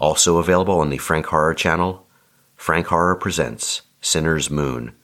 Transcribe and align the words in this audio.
Also 0.00 0.38
available 0.38 0.80
on 0.80 0.88
the 0.88 0.96
Frank 0.96 1.26
Horror 1.26 1.52
channel, 1.52 2.06
Frank 2.56 2.86
Horror 2.86 3.14
presents 3.16 3.82
Sinner's 4.00 4.50
Moon, 4.50 4.94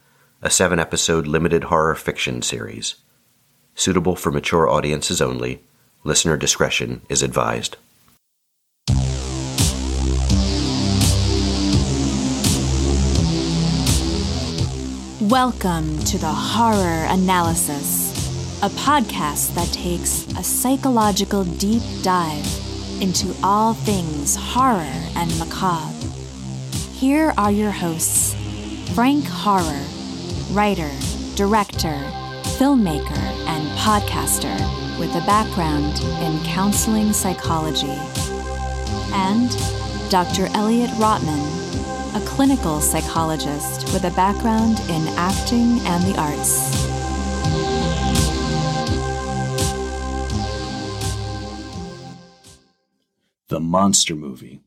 a 0.40 0.48
seven 0.48 0.78
episode 0.78 1.26
limited 1.26 1.64
horror 1.64 1.94
fiction 1.94 2.40
series. 2.40 2.94
Suitable 3.74 4.16
for 4.16 4.32
mature 4.32 4.66
audiences 4.66 5.20
only, 5.20 5.62
listener 6.02 6.38
discretion 6.38 7.02
is 7.10 7.22
advised. 7.22 7.76
Welcome 15.20 15.98
to 16.04 16.16
the 16.16 16.32
Horror 16.32 17.04
Analysis, 17.10 18.16
a 18.62 18.70
podcast 18.70 19.54
that 19.56 19.68
takes 19.74 20.26
a 20.38 20.42
psychological 20.42 21.44
deep 21.44 21.82
dive 22.02 22.65
into 23.00 23.34
all 23.42 23.74
things 23.74 24.36
horror 24.36 24.92
and 25.16 25.38
macabre. 25.38 25.92
Here 26.92 27.32
are 27.36 27.52
your 27.52 27.70
hosts 27.70 28.34
Frank 28.94 29.24
Horror, 29.24 29.84
writer, 30.52 30.90
director, 31.34 31.98
filmmaker, 32.56 33.18
and 33.46 33.78
podcaster 33.78 34.56
with 34.98 35.14
a 35.14 35.26
background 35.26 36.00
in 36.22 36.42
counseling 36.44 37.12
psychology, 37.12 37.98
and 39.12 39.50
Dr. 40.10 40.46
Elliott 40.54 40.90
Rotman, 40.92 42.16
a 42.16 42.26
clinical 42.26 42.80
psychologist 42.80 43.92
with 43.92 44.04
a 44.04 44.10
background 44.16 44.80
in 44.88 45.06
acting 45.18 45.80
and 45.86 46.02
the 46.04 46.18
arts. 46.18 46.85
The 53.56 53.60
Monster 53.60 54.14
Movie. 54.14 54.60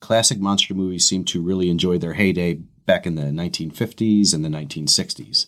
Classic 0.00 0.40
monster 0.40 0.74
movies 0.74 1.06
seem 1.06 1.22
to 1.26 1.40
really 1.40 1.70
enjoy 1.70 1.96
their 1.96 2.14
heyday 2.14 2.54
back 2.54 3.06
in 3.06 3.14
the 3.14 3.22
1950s 3.22 4.34
and 4.34 4.44
the 4.44 4.48
1960s. 4.48 5.46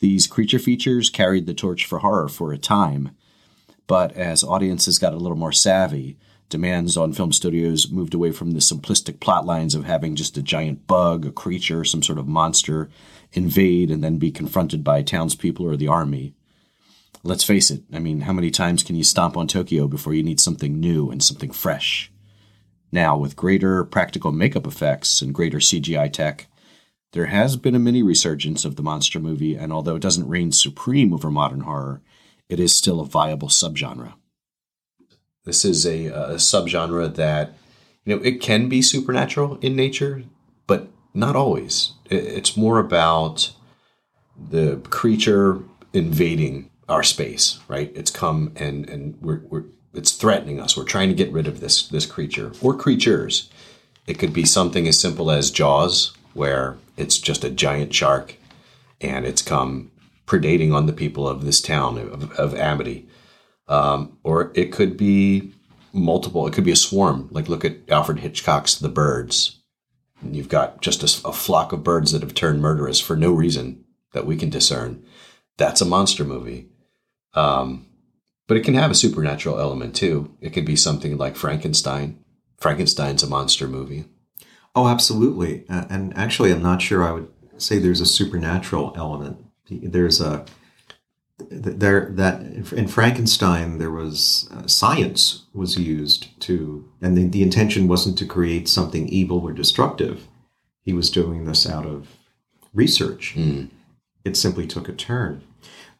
These 0.00 0.26
creature 0.26 0.58
features 0.58 1.10
carried 1.10 1.44
the 1.44 1.52
torch 1.52 1.84
for 1.84 1.98
horror 1.98 2.30
for 2.30 2.54
a 2.54 2.58
time, 2.58 3.10
but 3.86 4.12
as 4.12 4.42
audiences 4.42 4.98
got 4.98 5.12
a 5.12 5.18
little 5.18 5.36
more 5.36 5.52
savvy, 5.52 6.16
demands 6.48 6.96
on 6.96 7.12
film 7.12 7.34
studios 7.34 7.90
moved 7.90 8.14
away 8.14 8.32
from 8.32 8.52
the 8.52 8.60
simplistic 8.60 9.20
plot 9.20 9.44
lines 9.44 9.74
of 9.74 9.84
having 9.84 10.16
just 10.16 10.38
a 10.38 10.42
giant 10.42 10.86
bug, 10.86 11.26
a 11.26 11.30
creature, 11.30 11.84
some 11.84 12.02
sort 12.02 12.18
of 12.18 12.26
monster 12.26 12.88
invade 13.34 13.90
and 13.90 14.02
then 14.02 14.16
be 14.16 14.30
confronted 14.30 14.82
by 14.82 15.02
townspeople 15.02 15.66
or 15.66 15.76
the 15.76 15.86
army. 15.86 16.32
Let's 17.24 17.44
face 17.44 17.70
it, 17.70 17.82
I 17.92 18.00
mean, 18.00 18.22
how 18.22 18.32
many 18.32 18.50
times 18.50 18.82
can 18.82 18.96
you 18.96 19.04
stomp 19.04 19.36
on 19.36 19.46
Tokyo 19.46 19.86
before 19.86 20.12
you 20.12 20.24
need 20.24 20.40
something 20.40 20.80
new 20.80 21.08
and 21.10 21.22
something 21.22 21.52
fresh? 21.52 22.10
Now, 22.90 23.16
with 23.16 23.36
greater 23.36 23.84
practical 23.84 24.32
makeup 24.32 24.66
effects 24.66 25.22
and 25.22 25.32
greater 25.32 25.58
CGI 25.58 26.12
tech, 26.12 26.48
there 27.12 27.26
has 27.26 27.56
been 27.56 27.76
a 27.76 27.78
mini 27.78 28.02
resurgence 28.02 28.64
of 28.64 28.74
the 28.74 28.82
monster 28.82 29.20
movie, 29.20 29.54
and 29.54 29.72
although 29.72 29.94
it 29.96 30.02
doesn't 30.02 30.28
reign 30.28 30.50
supreme 30.50 31.12
over 31.14 31.30
modern 31.30 31.60
horror, 31.60 32.02
it 32.48 32.58
is 32.58 32.74
still 32.74 33.00
a 33.00 33.06
viable 33.06 33.48
subgenre. 33.48 34.14
This 35.44 35.64
is 35.64 35.86
a, 35.86 36.08
uh, 36.08 36.32
a 36.32 36.36
subgenre 36.36 37.14
that, 37.14 37.56
you 38.04 38.16
know, 38.16 38.22
it 38.22 38.40
can 38.40 38.68
be 38.68 38.82
supernatural 38.82 39.58
in 39.60 39.76
nature, 39.76 40.24
but 40.66 40.88
not 41.14 41.36
always. 41.36 41.92
It's 42.10 42.56
more 42.56 42.78
about 42.78 43.52
the 44.36 44.80
creature 44.90 45.60
invading 45.92 46.70
our 46.88 47.02
space, 47.02 47.58
right? 47.68 47.92
It's 47.94 48.10
come 48.10 48.52
and 48.56 48.88
and 48.88 49.20
we're, 49.20 49.40
we're 49.48 49.64
it's 49.94 50.12
threatening 50.12 50.60
us. 50.60 50.76
We're 50.76 50.84
trying 50.84 51.08
to 51.08 51.14
get 51.14 51.32
rid 51.32 51.46
of 51.46 51.60
this 51.60 51.88
this 51.88 52.06
creature 52.06 52.52
or 52.60 52.74
creatures. 52.74 53.50
It 54.06 54.18
could 54.18 54.32
be 54.32 54.44
something 54.44 54.88
as 54.88 54.98
simple 54.98 55.30
as 55.30 55.50
Jaws, 55.50 56.12
where 56.34 56.76
it's 56.96 57.18
just 57.18 57.44
a 57.44 57.50
giant 57.50 57.94
shark, 57.94 58.36
and 59.00 59.24
it's 59.24 59.42
come 59.42 59.90
predating 60.26 60.74
on 60.74 60.86
the 60.86 60.92
people 60.92 61.28
of 61.28 61.44
this 61.44 61.60
town 61.60 61.98
of, 61.98 62.32
of 62.32 62.54
Amity. 62.54 63.06
Um, 63.68 64.18
or 64.22 64.50
it 64.54 64.72
could 64.72 64.96
be 64.96 65.52
multiple. 65.92 66.46
It 66.46 66.52
could 66.52 66.64
be 66.64 66.72
a 66.72 66.76
swarm. 66.76 67.28
Like 67.30 67.48
look 67.48 67.64
at 67.64 67.76
Alfred 67.88 68.20
Hitchcock's 68.20 68.74
The 68.74 68.88
Birds. 68.88 69.58
And 70.20 70.36
you've 70.36 70.48
got 70.48 70.80
just 70.80 71.02
a, 71.02 71.28
a 71.28 71.32
flock 71.32 71.72
of 71.72 71.84
birds 71.84 72.12
that 72.12 72.22
have 72.22 72.34
turned 72.34 72.62
murderous 72.62 73.00
for 73.00 73.16
no 73.16 73.32
reason 73.32 73.84
that 74.12 74.26
we 74.26 74.36
can 74.36 74.50
discern. 74.50 75.04
That's 75.56 75.80
a 75.80 75.86
monster 75.86 76.24
movie. 76.24 76.68
Um, 77.34 77.86
but 78.46 78.56
it 78.56 78.64
can 78.64 78.74
have 78.74 78.90
a 78.90 78.94
supernatural 78.94 79.58
element 79.58 79.96
too. 79.96 80.36
It 80.40 80.50
could 80.50 80.66
be 80.66 80.76
something 80.76 81.16
like 81.16 81.36
Frankenstein. 81.36 82.18
Frankenstein's 82.58 83.22
a 83.22 83.28
monster 83.28 83.66
movie. 83.66 84.04
Oh, 84.74 84.88
absolutely. 84.88 85.64
Uh, 85.68 85.84
and 85.90 86.16
actually, 86.16 86.52
I'm 86.52 86.62
not 86.62 86.82
sure 86.82 87.04
I 87.04 87.12
would 87.12 87.28
say 87.58 87.78
there's 87.78 88.00
a 88.00 88.06
supernatural 88.06 88.92
element. 88.96 89.44
There's 89.68 90.20
a 90.20 90.44
there 91.50 92.08
that 92.10 92.40
in 92.72 92.86
Frankenstein 92.86 93.78
there 93.78 93.90
was 93.90 94.48
uh, 94.52 94.66
science 94.66 95.44
was 95.52 95.78
used 95.78 96.38
to, 96.42 96.88
and 97.00 97.16
the, 97.16 97.26
the 97.26 97.42
intention 97.42 97.88
wasn't 97.88 98.18
to 98.18 98.26
create 98.26 98.68
something 98.68 99.08
evil 99.08 99.40
or 99.40 99.52
destructive. 99.52 100.28
He 100.84 100.92
was 100.92 101.10
doing 101.10 101.44
this 101.44 101.68
out 101.68 101.86
of 101.86 102.08
research. 102.74 103.34
Mm. 103.36 103.70
It 104.24 104.36
simply 104.36 104.66
took 104.66 104.88
a 104.88 104.92
turn. 104.92 105.42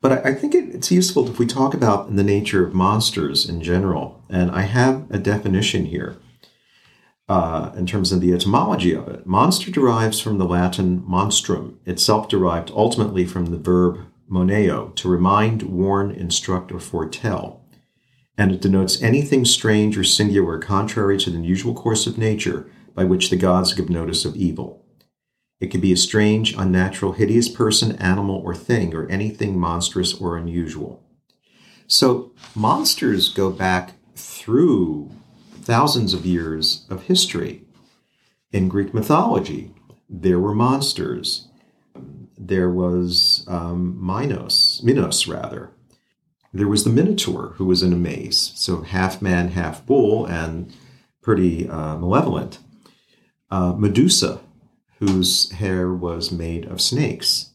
But 0.00 0.26
I, 0.26 0.34
think 0.34 0.54
it, 0.54 0.74
it's 0.74 0.90
useful 0.90 1.28
if 1.28 1.38
we 1.38 1.46
talk 1.46 1.74
about 1.74 2.14
the 2.16 2.24
nature 2.24 2.66
of 2.66 2.74
monsters 2.74 3.48
in 3.48 3.62
general. 3.62 4.22
And 4.28 4.50
I 4.50 4.62
have 4.62 5.08
a 5.10 5.18
definition 5.18 5.86
here 5.86 6.16
uh, 7.28 7.70
in 7.76 7.86
terms 7.86 8.10
of 8.10 8.20
the 8.20 8.32
etymology 8.32 8.92
of 8.94 9.08
it. 9.08 9.26
Monster 9.26 9.70
derives 9.70 10.20
from 10.20 10.38
the 10.38 10.44
Latin 10.44 11.02
monstrum, 11.06 11.78
itself 11.86 12.28
derived 12.28 12.70
ultimately 12.74 13.24
from 13.24 13.46
the 13.46 13.58
verb 13.58 14.00
moneo, 14.28 14.88
to 14.96 15.08
remind, 15.08 15.62
warn, 15.62 16.10
instruct, 16.10 16.72
or 16.72 16.80
foretell. 16.80 17.64
And 18.36 18.50
it 18.50 18.60
denotes 18.60 19.00
anything 19.02 19.44
strange 19.44 19.96
or 19.96 20.04
singular 20.04 20.58
contrary 20.58 21.18
to 21.18 21.30
the 21.30 21.38
usual 21.38 21.74
course 21.74 22.06
of 22.06 22.18
nature 22.18 22.68
by 22.94 23.04
which 23.04 23.30
the 23.30 23.36
gods 23.36 23.72
give 23.72 23.88
notice 23.88 24.24
of 24.24 24.36
evil. 24.36 24.81
It 25.62 25.70
could 25.70 25.80
be 25.80 25.92
a 25.92 25.96
strange, 25.96 26.54
unnatural, 26.54 27.12
hideous 27.12 27.48
person, 27.48 27.92
animal, 27.96 28.36
or 28.44 28.54
thing, 28.54 28.94
or 28.94 29.08
anything 29.08 29.58
monstrous 29.58 30.12
or 30.12 30.36
unusual. 30.36 31.02
So, 31.86 32.32
monsters 32.54 33.28
go 33.28 33.50
back 33.50 33.92
through 34.16 35.10
thousands 35.54 36.12
of 36.14 36.26
years 36.26 36.84
of 36.90 37.04
history. 37.04 37.62
In 38.50 38.68
Greek 38.68 38.92
mythology, 38.92 39.72
there 40.08 40.40
were 40.40 40.54
monsters 40.54 41.48
there 42.46 42.70
was 42.70 43.44
um, 43.48 43.96
Minos, 44.00 44.80
Minos 44.82 45.26
rather. 45.28 45.70
There 46.52 46.68
was 46.68 46.84
the 46.84 46.90
Minotaur, 46.90 47.54
who 47.56 47.64
was 47.64 47.82
in 47.82 47.92
a 47.92 47.96
maze, 47.96 48.52
so 48.56 48.82
half 48.82 49.22
man, 49.22 49.48
half 49.48 49.86
bull, 49.86 50.26
and 50.26 50.74
pretty 51.22 51.68
uh, 51.68 51.96
malevolent. 51.96 52.58
Uh, 53.50 53.74
Medusa, 53.76 54.40
whose 55.02 55.50
hair 55.50 55.92
was 55.92 56.30
made 56.30 56.64
of 56.64 56.80
snakes. 56.80 57.50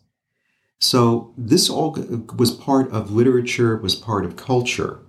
So 0.81 1.33
this 1.37 1.69
all 1.69 1.91
was 2.35 2.51
part 2.51 2.91
of 2.91 3.11
literature, 3.13 3.77
was 3.77 3.95
part 3.95 4.25
of 4.25 4.35
culture, 4.35 4.99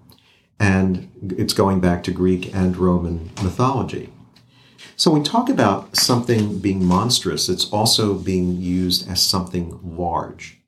and 0.61 1.11
it's 1.37 1.53
going 1.53 1.81
back 1.81 2.05
to 2.05 2.13
Greek 2.13 2.55
and 2.55 2.77
Roman 2.77 3.31
mythology. 3.43 4.13
So 4.95 5.11
when 5.11 5.23
we 5.23 5.29
talk 5.29 5.49
about 5.49 5.97
something 5.97 6.61
being 6.61 6.85
monstrous, 6.85 7.49
it's 7.49 7.69
also 7.73 8.15
being 8.15 8.61
used 8.61 9.11
as 9.11 9.21
something 9.21 9.81
large. 9.83 10.59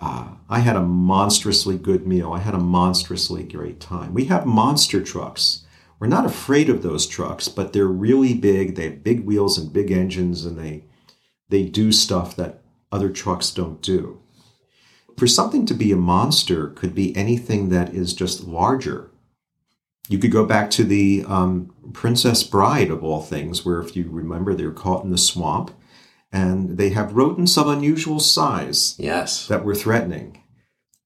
Uh, 0.00 0.30
I 0.50 0.58
had 0.58 0.74
a 0.74 0.82
monstrously 0.82 1.78
good 1.78 2.08
meal. 2.08 2.32
I 2.32 2.40
had 2.40 2.54
a 2.54 2.58
monstrously 2.58 3.44
great 3.44 3.78
time. 3.78 4.14
We 4.14 4.24
have 4.24 4.46
monster 4.46 5.00
trucks. 5.00 5.64
We're 6.02 6.08
not 6.08 6.26
afraid 6.26 6.68
of 6.68 6.82
those 6.82 7.06
trucks, 7.06 7.46
but 7.46 7.72
they're 7.72 7.86
really 7.86 8.34
big. 8.34 8.74
They 8.74 8.90
have 8.90 9.04
big 9.04 9.24
wheels 9.24 9.56
and 9.56 9.72
big 9.72 9.92
engines, 9.92 10.44
and 10.44 10.58
they 10.58 10.82
they 11.48 11.62
do 11.62 11.92
stuff 11.92 12.34
that 12.34 12.58
other 12.90 13.08
trucks 13.08 13.52
don't 13.52 13.80
do. 13.80 14.20
For 15.16 15.28
something 15.28 15.64
to 15.66 15.74
be 15.74 15.92
a 15.92 15.96
monster 15.96 16.68
could 16.70 16.94
be 16.94 17.14
anything 17.14 17.68
that 17.68 17.94
is 17.94 18.14
just 18.14 18.42
larger 18.44 19.12
you 20.08 20.18
could 20.18 20.32
go 20.32 20.44
back 20.44 20.70
to 20.72 20.84
the 20.84 21.24
um, 21.26 21.72
Princess 21.92 22.42
Bride 22.42 22.90
of 22.90 23.04
all 23.04 23.22
things, 23.22 23.64
where 23.64 23.80
if 23.80 23.96
you 23.96 24.08
remember, 24.10 24.54
they're 24.54 24.72
caught 24.72 25.04
in 25.04 25.10
the 25.10 25.18
swamp 25.18 25.70
and 26.32 26.76
they 26.76 26.90
have 26.90 27.14
rodents 27.14 27.56
of 27.56 27.68
unusual 27.68 28.18
size. 28.18 28.94
Yes. 28.98 29.46
That 29.46 29.64
were 29.64 29.74
threatening. 29.74 30.42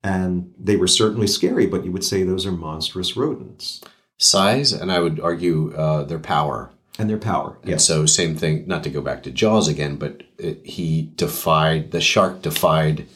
And 0.03 0.53
they 0.59 0.77
were 0.77 0.87
certainly 0.87 1.27
scary, 1.27 1.67
but 1.67 1.85
you 1.85 1.93
would 1.93 2.05
say 2.05 2.23
those 2.23 2.47
are 2.47 2.53
monstrous 2.53 3.17
rodents. 3.17 3.81
Size, 4.19 4.73
and 4.73 4.91
I 4.91 5.01
would 5.01 5.21
argue 5.21 5.75
uh, 5.75 6.05
their 6.05 6.19
power. 6.19 6.71
And 6.99 7.11
their 7.11 7.19
power. 7.19 7.59
And 7.65 7.81
so, 7.81 8.07
same 8.07 8.37
thing, 8.37 8.67
not 8.67 8.83
to 8.85 8.91
go 8.91 9.03
back 9.03 9.23
to 9.25 9.31
Jaws 9.31 9.69
again, 9.69 9.97
but 9.97 10.23
it, 10.39 10.65
he 10.65 11.13
defied, 11.15 11.91
the 11.91 12.01
shark 12.01 12.41
defied 12.41 13.07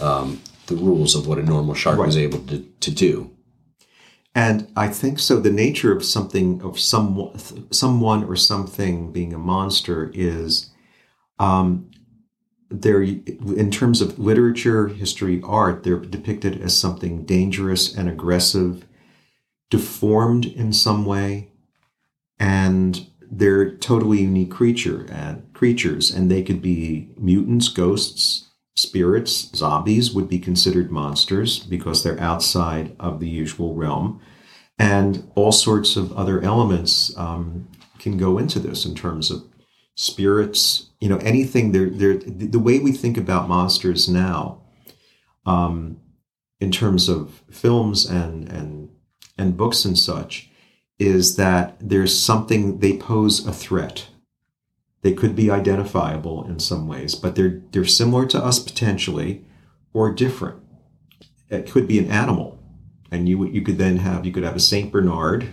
um, 0.00 0.40
the 0.66 0.76
rules 0.76 1.14
of 1.14 1.26
what 1.26 1.38
a 1.38 1.42
normal 1.42 1.74
shark 1.74 1.98
right. 1.98 2.06
was 2.06 2.16
able 2.16 2.40
to, 2.46 2.60
to 2.80 2.90
do. 2.90 3.30
And 4.34 4.70
I 4.76 4.88
think 4.88 5.18
so. 5.18 5.40
The 5.40 5.50
nature 5.50 5.92
of 5.92 6.04
something, 6.04 6.62
of 6.62 6.78
some, 6.78 7.66
someone 7.70 8.24
or 8.24 8.36
something 8.36 9.12
being 9.12 9.34
a 9.34 9.38
monster 9.38 10.10
is, 10.14 10.70
um, 11.38 11.90
they're 12.70 13.02
in 13.02 13.70
terms 13.70 14.00
of 14.00 14.18
literature, 14.18 14.88
history, 14.88 15.40
art, 15.44 15.82
they're 15.82 15.98
depicted 15.98 16.60
as 16.60 16.76
something 16.76 17.24
dangerous 17.24 17.94
and 17.96 18.08
aggressive, 18.08 18.84
deformed 19.70 20.46
in 20.46 20.72
some 20.72 21.04
way, 21.04 21.48
and 22.38 23.06
they're 23.30 23.76
totally 23.76 24.22
unique 24.22 24.50
creature 24.50 25.06
and 25.10 25.52
creatures, 25.52 26.10
and 26.10 26.30
they 26.30 26.42
could 26.42 26.62
be 26.62 27.08
mutants, 27.16 27.68
ghosts, 27.68 28.48
spirits, 28.74 29.50
zombies 29.56 30.12
would 30.12 30.28
be 30.28 30.38
considered 30.38 30.90
monsters 30.90 31.58
because 31.58 32.02
they're 32.02 32.20
outside 32.20 32.94
of 32.98 33.20
the 33.20 33.28
usual 33.28 33.74
realm, 33.74 34.20
and 34.78 35.30
all 35.34 35.52
sorts 35.52 35.96
of 35.96 36.12
other 36.12 36.40
elements 36.40 37.16
um, 37.18 37.68
can 37.98 38.16
go 38.16 38.38
into 38.38 38.60
this 38.60 38.86
in 38.86 38.94
terms 38.94 39.30
of 39.30 39.44
spirits, 39.96 40.90
you 41.00 41.08
know, 41.08 41.18
anything. 41.18 41.72
There, 41.72 41.90
there. 41.90 42.14
The 42.14 42.58
way 42.58 42.78
we 42.78 42.92
think 42.92 43.16
about 43.16 43.48
monsters 43.48 44.08
now, 44.08 44.62
um, 45.44 46.00
in 46.60 46.70
terms 46.70 47.08
of 47.08 47.42
films 47.50 48.06
and 48.06 48.48
and 48.48 48.88
and 49.38 49.56
books 49.56 49.84
and 49.84 49.98
such, 49.98 50.50
is 50.98 51.36
that 51.36 51.76
there's 51.80 52.18
something 52.18 52.78
they 52.78 52.96
pose 52.96 53.46
a 53.46 53.52
threat. 53.52 54.08
They 55.02 55.12
could 55.12 55.36
be 55.36 55.50
identifiable 55.50 56.44
in 56.44 56.58
some 56.58 56.88
ways, 56.88 57.14
but 57.14 57.36
they're 57.36 57.62
they're 57.70 57.84
similar 57.84 58.26
to 58.26 58.44
us 58.44 58.58
potentially, 58.58 59.44
or 59.92 60.12
different. 60.12 60.60
It 61.48 61.70
could 61.70 61.86
be 61.86 61.98
an 61.98 62.10
animal, 62.10 62.58
and 63.10 63.28
you 63.28 63.46
you 63.46 63.62
could 63.62 63.78
then 63.78 63.98
have 63.98 64.26
you 64.26 64.32
could 64.32 64.42
have 64.42 64.56
a 64.56 64.60
Saint 64.60 64.90
Bernard, 64.90 65.48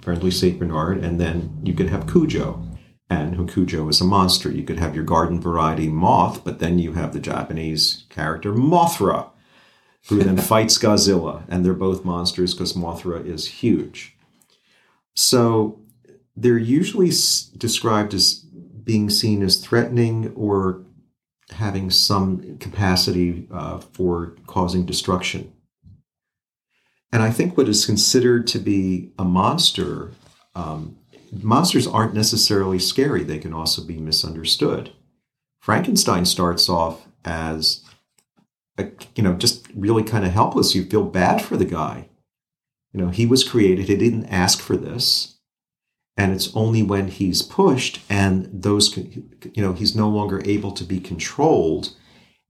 friendly 0.00 0.30
Saint 0.30 0.58
Bernard, 0.58 1.02
and 1.02 1.18
then 1.18 1.60
you 1.64 1.72
could 1.72 1.88
have 1.88 2.06
Cujo, 2.06 2.62
and 3.08 3.50
Cujo 3.50 3.88
is 3.88 4.00
a 4.00 4.04
monster. 4.04 4.50
You 4.50 4.62
could 4.62 4.78
have 4.78 4.94
your 4.94 5.04
garden 5.04 5.40
variety 5.40 5.88
moth, 5.88 6.44
but 6.44 6.58
then 6.58 6.78
you 6.78 6.92
have 6.92 7.12
the 7.12 7.20
Japanese 7.20 8.04
character 8.10 8.52
Mothra, 8.52 9.30
who 10.08 10.22
then 10.22 10.36
fights 10.36 10.78
Godzilla, 10.78 11.44
and 11.48 11.64
they're 11.64 11.74
both 11.74 12.04
monsters 12.04 12.54
because 12.54 12.72
Mothra 12.72 13.24
is 13.24 13.46
huge. 13.46 14.16
So 15.14 15.80
they're 16.36 16.58
usually 16.58 17.10
described 17.56 18.14
as 18.14 18.34
being 18.34 19.10
seen 19.10 19.42
as 19.42 19.62
threatening 19.64 20.32
or 20.34 20.82
having 21.50 21.90
some 21.90 22.58
capacity 22.58 23.46
uh, 23.52 23.78
for 23.78 24.36
causing 24.46 24.86
destruction. 24.86 25.52
And 27.12 27.22
I 27.22 27.30
think 27.30 27.56
what 27.56 27.68
is 27.68 27.86
considered 27.86 28.46
to 28.48 28.58
be 28.58 29.10
a 29.18 29.24
monster, 29.24 30.12
um, 30.54 30.96
monsters 31.32 31.86
aren't 31.86 32.14
necessarily 32.14 32.78
scary, 32.78 33.24
they 33.24 33.38
can 33.38 33.52
also 33.52 33.84
be 33.84 33.98
misunderstood. 33.98 34.92
Frankenstein 35.60 36.24
starts 36.24 36.68
off 36.68 37.06
as, 37.24 37.84
you 39.14 39.22
know, 39.22 39.34
just 39.34 39.66
really 39.74 40.02
kind 40.02 40.24
of 40.24 40.32
helpless. 40.32 40.74
You 40.74 40.84
feel 40.84 41.04
bad 41.04 41.42
for 41.42 41.56
the 41.56 41.64
guy. 41.64 42.08
You 42.92 43.00
know, 43.00 43.08
he 43.08 43.26
was 43.26 43.48
created, 43.48 43.88
he 43.88 43.96
didn't 43.96 44.26
ask 44.26 44.60
for 44.60 44.76
this. 44.76 45.36
And 46.16 46.32
it's 46.32 46.54
only 46.54 46.82
when 46.82 47.08
he's 47.08 47.40
pushed 47.40 48.00
and 48.10 48.48
those, 48.52 48.94
you 48.96 49.62
know, 49.62 49.72
he's 49.72 49.96
no 49.96 50.08
longer 50.08 50.42
able 50.44 50.72
to 50.72 50.84
be 50.84 51.00
controlled 51.00 51.94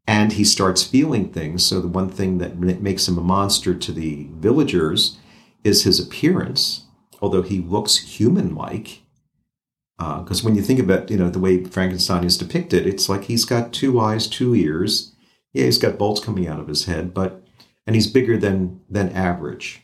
and 0.07 0.33
he 0.33 0.45
starts 0.45 0.83
feeling 0.83 1.31
things. 1.31 1.65
So, 1.65 1.81
the 1.81 1.87
one 1.87 2.09
thing 2.09 2.39
that 2.39 2.59
makes 2.59 3.07
him 3.07 3.17
a 3.17 3.23
monster 3.23 3.75
to 3.75 3.93
the 3.93 4.27
villagers 4.33 5.19
is 5.63 5.85
his 5.85 6.01
appearance, 6.01 6.85
although 7.21 7.43
he 7.43 7.61
looks 7.61 8.19
human 8.19 8.55
like. 8.55 9.03
Because 9.99 10.43
uh, 10.43 10.45
when 10.45 10.55
you 10.55 10.63
think 10.63 10.81
about, 10.81 11.11
you 11.11 11.19
know, 11.19 11.29
the 11.29 11.39
way 11.39 11.63
Frankenstein 11.63 12.25
is 12.25 12.39
depicted, 12.39 12.87
it's 12.87 13.09
like 13.09 13.25
he's 13.25 13.45
got 13.45 13.73
two 13.73 14.01
eyes, 14.01 14.27
two 14.27 14.55
ears. 14.55 15.15
Yeah, 15.53 15.65
he's 15.65 15.79
got 15.79 15.99
bolts 15.99 16.21
coming 16.21 16.47
out 16.47 16.61
of 16.61 16.69
his 16.69 16.85
head, 16.85 17.13
but 17.13 17.43
and 17.87 17.97
he's 17.97 18.07
bigger 18.07 18.37
than 18.37 18.81
than 18.89 19.11
average 19.11 19.83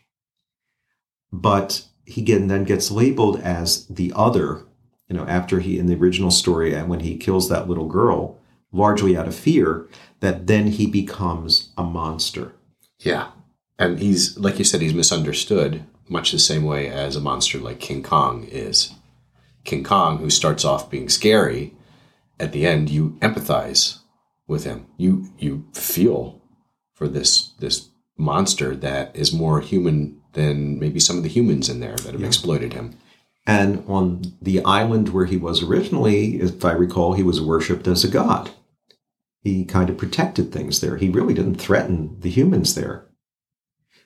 but 1.33 1.85
he 2.05 2.23
get, 2.23 2.47
then 2.49 2.65
gets 2.65 2.91
labeled 2.91 3.41
as 3.41 3.87
the 3.87 4.13
other, 4.15 4.65
you 5.09 5.17
know, 5.17 5.27
after 5.27 5.61
he, 5.61 5.79
in 5.79 5.87
the 5.87 5.95
original 5.95 6.31
story, 6.31 6.75
and 6.75 6.89
when 6.89 7.01
he 7.01 7.17
kills 7.17 7.49
that 7.49 7.69
little 7.69 7.87
girl, 7.87 8.39
largely 8.73 9.17
out 9.17 9.29
of 9.29 9.35
fear, 9.35 9.87
that 10.21 10.47
then 10.47 10.69
he 10.69 10.87
becomes 10.87 11.71
a 11.77 11.83
monster. 11.83 12.53
Yeah. 12.99 13.31
And 13.79 13.99
he's, 13.99 14.39
like 14.39 14.59
you 14.59 14.65
said, 14.65 14.81
he's 14.81 14.95
misunderstood, 14.95 15.85
much 16.09 16.33
the 16.33 16.39
same 16.39 16.65
way 16.65 16.89
as 16.89 17.17
a 17.17 17.21
monster 17.21 17.59
like 17.59 17.81
King 17.81 18.03
Kong 18.03 18.45
is. 18.45 18.95
King 19.65 19.85
Kong, 19.85 20.19
who 20.19 20.31
starts 20.31 20.65
off 20.65 20.91
being 20.91 21.09
scary, 21.09 21.75
at 22.39 22.53
the 22.53 22.67
end 22.67 22.89
you 22.91 23.17
empathize 23.21 23.99
with 24.47 24.65
him. 24.65 24.87
You 24.97 25.33
you 25.39 25.67
feel 25.73 26.41
for 26.95 27.09
this 27.09 27.49
this 27.59 27.89
monster 28.17 28.75
that 28.77 29.15
is 29.15 29.33
more 29.33 29.61
human 29.61 30.21
than 30.33 30.79
maybe 30.79 31.01
some 31.01 31.17
of 31.17 31.23
the 31.23 31.29
humans 31.29 31.69
in 31.69 31.81
there 31.81 31.97
that 31.97 32.13
have 32.13 32.21
yeah. 32.21 32.27
exploited 32.27 32.73
him. 32.73 32.97
And 33.47 33.85
on 33.87 34.23
the 34.43 34.63
island 34.65 35.11
where 35.11 35.27
he 35.27 35.37
was 35.37 35.63
originally, 35.63 36.41
if 36.41 36.65
I 36.65 36.73
recall, 36.73 37.13
he 37.13 37.23
was 37.23 37.41
worshipped 37.41 37.87
as 37.87 38.05
a 38.05 38.09
god. 38.09 38.51
He 39.43 39.65
kind 39.65 39.89
of 39.89 39.97
protected 39.97 40.53
things 40.53 40.81
there. 40.81 40.97
He 40.97 41.09
really 41.09 41.33
didn't 41.33 41.57
threaten 41.57 42.19
the 42.21 42.31
humans 42.31 42.75
there. 42.75 43.07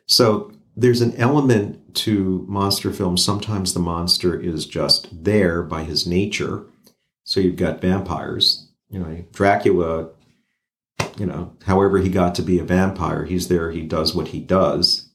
So 0.06 0.52
there's 0.76 1.00
an 1.00 1.16
element 1.16 1.94
to 1.94 2.44
monster 2.48 2.92
films. 2.92 3.24
Sometimes 3.24 3.72
the 3.72 3.80
monster 3.80 4.38
is 4.38 4.66
just 4.66 5.08
there 5.24 5.62
by 5.62 5.84
his 5.84 6.06
nature. 6.06 6.66
So 7.24 7.40
you've 7.40 7.56
got 7.56 7.80
vampires. 7.80 8.68
You 8.90 8.98
know, 8.98 9.24
Dracula, 9.32 10.10
you 11.20 11.26
know, 11.26 11.52
however 11.66 11.98
he 11.98 12.08
got 12.08 12.34
to 12.36 12.42
be 12.42 12.58
a 12.58 12.64
vampire, 12.64 13.26
he's 13.26 13.48
there, 13.48 13.70
he 13.70 13.82
does 13.82 14.14
what 14.14 14.28
he 14.28 14.40
does 14.40 15.10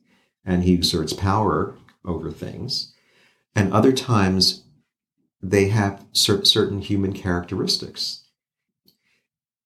and 0.45 0.63
he 0.63 0.75
exerts 0.75 1.13
power 1.13 1.75
over 2.05 2.29
things. 2.29 2.93
And 3.55 3.73
other 3.73 3.91
times 3.91 4.65
they 5.41 5.69
have 5.69 6.05
cer- 6.13 6.45
certain 6.45 6.81
human 6.81 7.11
characteristics. 7.11 8.25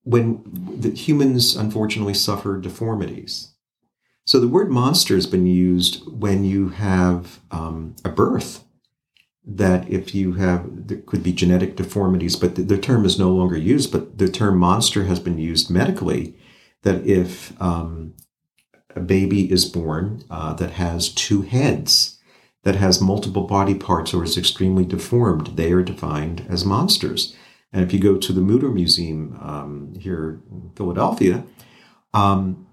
When 0.04 0.42
the 0.80 0.92
humans 0.92 1.58
unfortunately 1.58 2.14
suffer 2.14 2.58
deformities. 2.58 3.50
So 4.26 4.40
the 4.40 4.48
word 4.48 4.72
monster 4.72 5.16
has 5.16 5.28
been 5.28 5.46
used 5.46 6.02
when 6.08 6.46
you 6.46 6.70
have 6.70 7.42
um, 7.52 7.96
a 8.06 8.10
birth 8.10 8.64
that 9.56 9.90
if 9.90 10.14
you 10.14 10.34
have 10.34 10.88
there 10.88 11.00
could 11.06 11.24
be 11.24 11.34
genetic 11.34 11.76
deformities 11.76 12.36
but 12.36 12.56
the, 12.56 12.62
the, 12.62 12.78
term 12.78 13.06
is 13.06 13.18
no 13.18 13.32
longer 13.32 13.58
used 13.58 13.92
but 13.92 14.18
the 14.18 14.30
term 14.30 14.58
monster 14.58 15.06
has 15.06 15.20
been 15.20 15.38
used 15.38 15.70
medically 15.70 16.36
that 16.84 17.06
if 17.06 17.60
um, 17.62 18.14
a 18.96 19.00
baby 19.00 19.52
is 19.52 19.66
born 19.66 20.24
uh, 20.30 20.54
that 20.54 20.72
has 20.72 21.10
two 21.10 21.42
heads, 21.42 22.20
that 22.64 22.76
has 22.76 23.02
multiple 23.02 23.44
body 23.44 23.76
parts, 23.76 24.14
or 24.14 24.24
is 24.24 24.38
extremely 24.38 24.86
deformed, 24.86 25.48
they 25.56 25.72
are 25.72 25.84
defined 25.84 26.46
as 26.50 26.66
monsters. 26.66 27.36
And 27.72 27.84
if 27.84 27.94
you 27.94 28.00
go 28.00 28.18
to 28.18 28.34
the 28.34 28.42
Mütter 28.42 28.74
Museum 28.74 29.38
um, 29.42 29.94
here 30.00 30.42
in 30.52 30.72
Philadelphia, 30.76 31.44
um, 32.14 32.68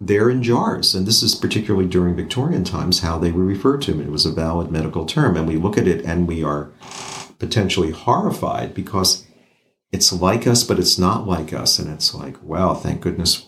they're 0.00 0.30
in 0.30 0.42
jars. 0.42 0.94
And 0.94 1.06
this 1.06 1.22
is 1.22 1.34
particularly 1.34 1.86
during 1.86 2.16
Victorian 2.16 2.64
times 2.64 3.00
how 3.00 3.18
they 3.18 3.30
were 3.30 3.44
referred 3.44 3.82
to. 3.82 4.00
It 4.00 4.10
was 4.10 4.24
a 4.24 4.32
valid 4.32 4.70
medical 4.70 5.04
term. 5.04 5.36
And 5.36 5.46
we 5.46 5.56
look 5.56 5.76
at 5.76 5.86
it 5.86 6.04
and 6.04 6.26
we 6.26 6.42
are 6.42 6.70
potentially 7.38 7.90
horrified 7.90 8.74
because 8.74 9.26
it's 9.92 10.12
like 10.12 10.46
us, 10.46 10.64
but 10.64 10.78
it's 10.78 10.98
not 10.98 11.26
like 11.26 11.52
us. 11.52 11.78
And 11.78 11.92
it's 11.92 12.14
like, 12.14 12.42
wow, 12.42 12.74
thank 12.74 13.02
goodness 13.02 13.46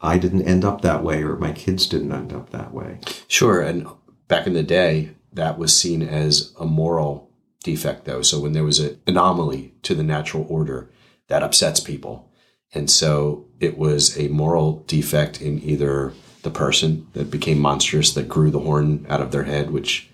I 0.00 0.18
didn't 0.18 0.46
end 0.46 0.64
up 0.64 0.82
that 0.82 1.02
way 1.02 1.22
or 1.22 1.36
my 1.36 1.52
kids 1.52 1.86
didn't 1.86 2.12
end 2.12 2.32
up 2.32 2.50
that 2.50 2.74
way. 2.74 2.98
Sure. 3.26 3.62
And 3.62 3.86
back 4.28 4.46
in 4.46 4.52
the 4.52 4.62
day, 4.62 5.10
that 5.32 5.58
was 5.58 5.74
seen 5.76 6.02
as 6.02 6.52
a 6.60 6.66
moral 6.66 7.30
defect, 7.62 8.04
though. 8.04 8.20
So 8.20 8.38
when 8.38 8.52
there 8.52 8.64
was 8.64 8.78
an 8.78 9.00
anomaly 9.06 9.74
to 9.82 9.94
the 9.94 10.02
natural 10.02 10.46
order, 10.50 10.90
that 11.28 11.42
upsets 11.42 11.80
people. 11.80 12.30
And 12.74 12.90
so 12.90 13.46
it 13.60 13.78
was 13.78 14.18
a 14.18 14.28
moral 14.28 14.84
defect 14.86 15.40
in 15.40 15.62
either 15.62 16.12
the 16.42 16.50
person 16.50 17.06
that 17.12 17.30
became 17.30 17.58
monstrous, 17.58 18.12
that 18.14 18.28
grew 18.28 18.50
the 18.50 18.60
horn 18.60 19.06
out 19.08 19.20
of 19.20 19.32
their 19.32 19.44
head, 19.44 19.70
which, 19.70 20.10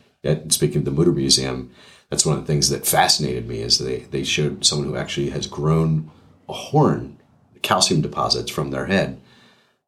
speaking 0.49 0.79
of 0.79 0.85
the 0.85 0.91
Mütter 0.91 1.15
Museum, 1.15 1.71
that's 2.09 2.27
one 2.27 2.37
of 2.37 2.47
the 2.47 2.53
things 2.53 2.69
that 2.71 2.87
fascinated 2.87 3.49
me 3.49 3.61
is 3.61 3.79
they, 3.79 4.01
they 4.01 4.25
showed 4.25 4.65
someone 4.65 4.89
who 4.89 4.97
actually 4.97 5.31
has 5.31 5.47
grown 5.47 6.11
a 6.49 6.53
horn, 6.53 7.19
calcium 7.63 8.01
deposits 8.01 8.51
from 8.51 8.71
their 8.71 8.87
head. 8.87 9.21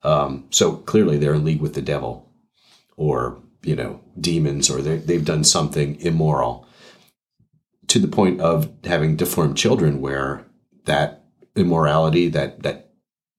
Um, 0.03 0.47
so 0.51 0.77
clearly 0.77 1.19
they're 1.19 1.35
in 1.35 1.45
league 1.45 1.61
with 1.61 1.75
the 1.75 1.83
devil 1.83 2.29
or, 2.97 3.41
you 3.63 3.77
know, 3.77 4.01
demons 4.21 4.71
or 4.71 4.81
they've 4.83 5.25
done 5.25 5.45
something 5.45 6.01
immoral 6.01 6.67
to 7.89 7.99
the 7.99 8.09
point 8.09 8.41
of 8.41 8.71
having 8.85 9.17
deformed 9.17 9.57
children 9.57 10.01
where 10.01 10.45
that 10.87 11.22
immorality 11.57 12.29
that, 12.29 12.63
that 12.63 12.91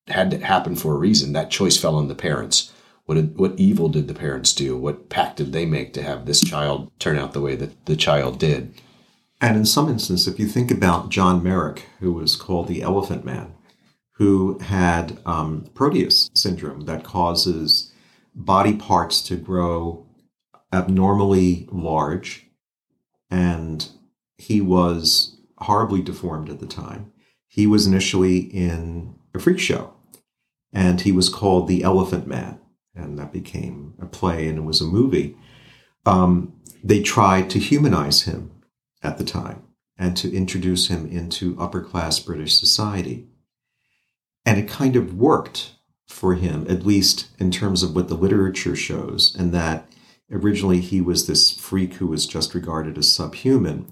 had 0.07 0.31
to 0.31 0.37
happen 0.39 0.75
for 0.75 0.93
a 0.93 0.97
reason, 0.97 1.33
that 1.33 1.51
choice 1.51 1.77
fell 1.77 1.95
on 1.95 2.07
the 2.07 2.15
parents. 2.15 2.71
What 3.05 3.15
did, 3.15 3.37
what 3.37 3.59
evil 3.59 3.89
did 3.89 4.07
the 4.07 4.13
parents 4.13 4.53
do? 4.53 4.77
What 4.77 5.09
pact 5.09 5.37
did 5.37 5.51
they 5.51 5.65
make 5.65 5.93
to 5.93 6.03
have 6.03 6.25
this 6.25 6.41
child 6.41 6.91
turn 6.99 7.17
out 7.17 7.33
the 7.33 7.41
way 7.41 7.55
that 7.55 7.85
the 7.85 7.95
child 7.95 8.39
did? 8.39 8.73
And 9.41 9.57
in 9.57 9.65
some 9.65 9.89
instances, 9.89 10.27
if 10.27 10.39
you 10.39 10.47
think 10.47 10.71
about 10.71 11.09
John 11.09 11.43
Merrick, 11.43 11.87
who 11.99 12.13
was 12.13 12.37
called 12.37 12.67
the 12.67 12.81
Elephant 12.81 13.25
Man, 13.25 13.53
who 14.13 14.57
had 14.59 15.17
um, 15.25 15.69
Proteus 15.73 16.29
syndrome 16.33 16.81
that 16.85 17.03
causes 17.03 17.91
body 18.33 18.75
parts 18.75 19.21
to 19.23 19.35
grow 19.35 20.05
abnormally 20.71 21.67
large, 21.71 22.47
and 23.29 23.89
he 24.37 24.61
was 24.61 25.37
horribly 25.59 26.01
deformed 26.01 26.49
at 26.49 26.59
the 26.59 26.65
time. 26.65 27.11
He 27.53 27.67
was 27.67 27.85
initially 27.85 28.39
in 28.39 29.13
a 29.35 29.39
freak 29.39 29.59
show, 29.59 29.93
and 30.71 30.99
he 30.99 31.11
was 31.11 31.29
called 31.29 31.67
the 31.67 31.83
Elephant 31.83 32.25
Man, 32.25 32.59
and 32.95 33.19
that 33.19 33.31
became 33.31 33.93
a 34.01 34.07
play 34.07 34.47
and 34.47 34.57
it 34.57 34.61
was 34.63 34.81
a 34.81 34.85
movie. 34.85 35.37
Um, 36.03 36.53
they 36.83 37.03
tried 37.03 37.51
to 37.51 37.59
humanize 37.59 38.23
him 38.23 38.49
at 39.03 39.19
the 39.19 39.23
time 39.23 39.61
and 39.99 40.17
to 40.17 40.35
introduce 40.35 40.87
him 40.87 41.05
into 41.05 41.55
upper 41.59 41.81
class 41.83 42.17
British 42.17 42.57
society. 42.57 43.27
And 44.47 44.57
it 44.57 44.67
kind 44.67 44.95
of 44.95 45.13
worked 45.13 45.75
for 46.07 46.33
him, 46.33 46.65
at 46.67 46.87
least 46.87 47.27
in 47.37 47.51
terms 47.51 47.83
of 47.83 47.93
what 47.93 48.07
the 48.07 48.15
literature 48.15 48.75
shows, 48.75 49.35
and 49.37 49.53
that 49.53 49.87
originally 50.31 50.79
he 50.79 51.01
was 51.01 51.27
this 51.27 51.51
freak 51.51 51.93
who 51.95 52.07
was 52.07 52.25
just 52.25 52.55
regarded 52.55 52.97
as 52.97 53.13
subhuman. 53.13 53.91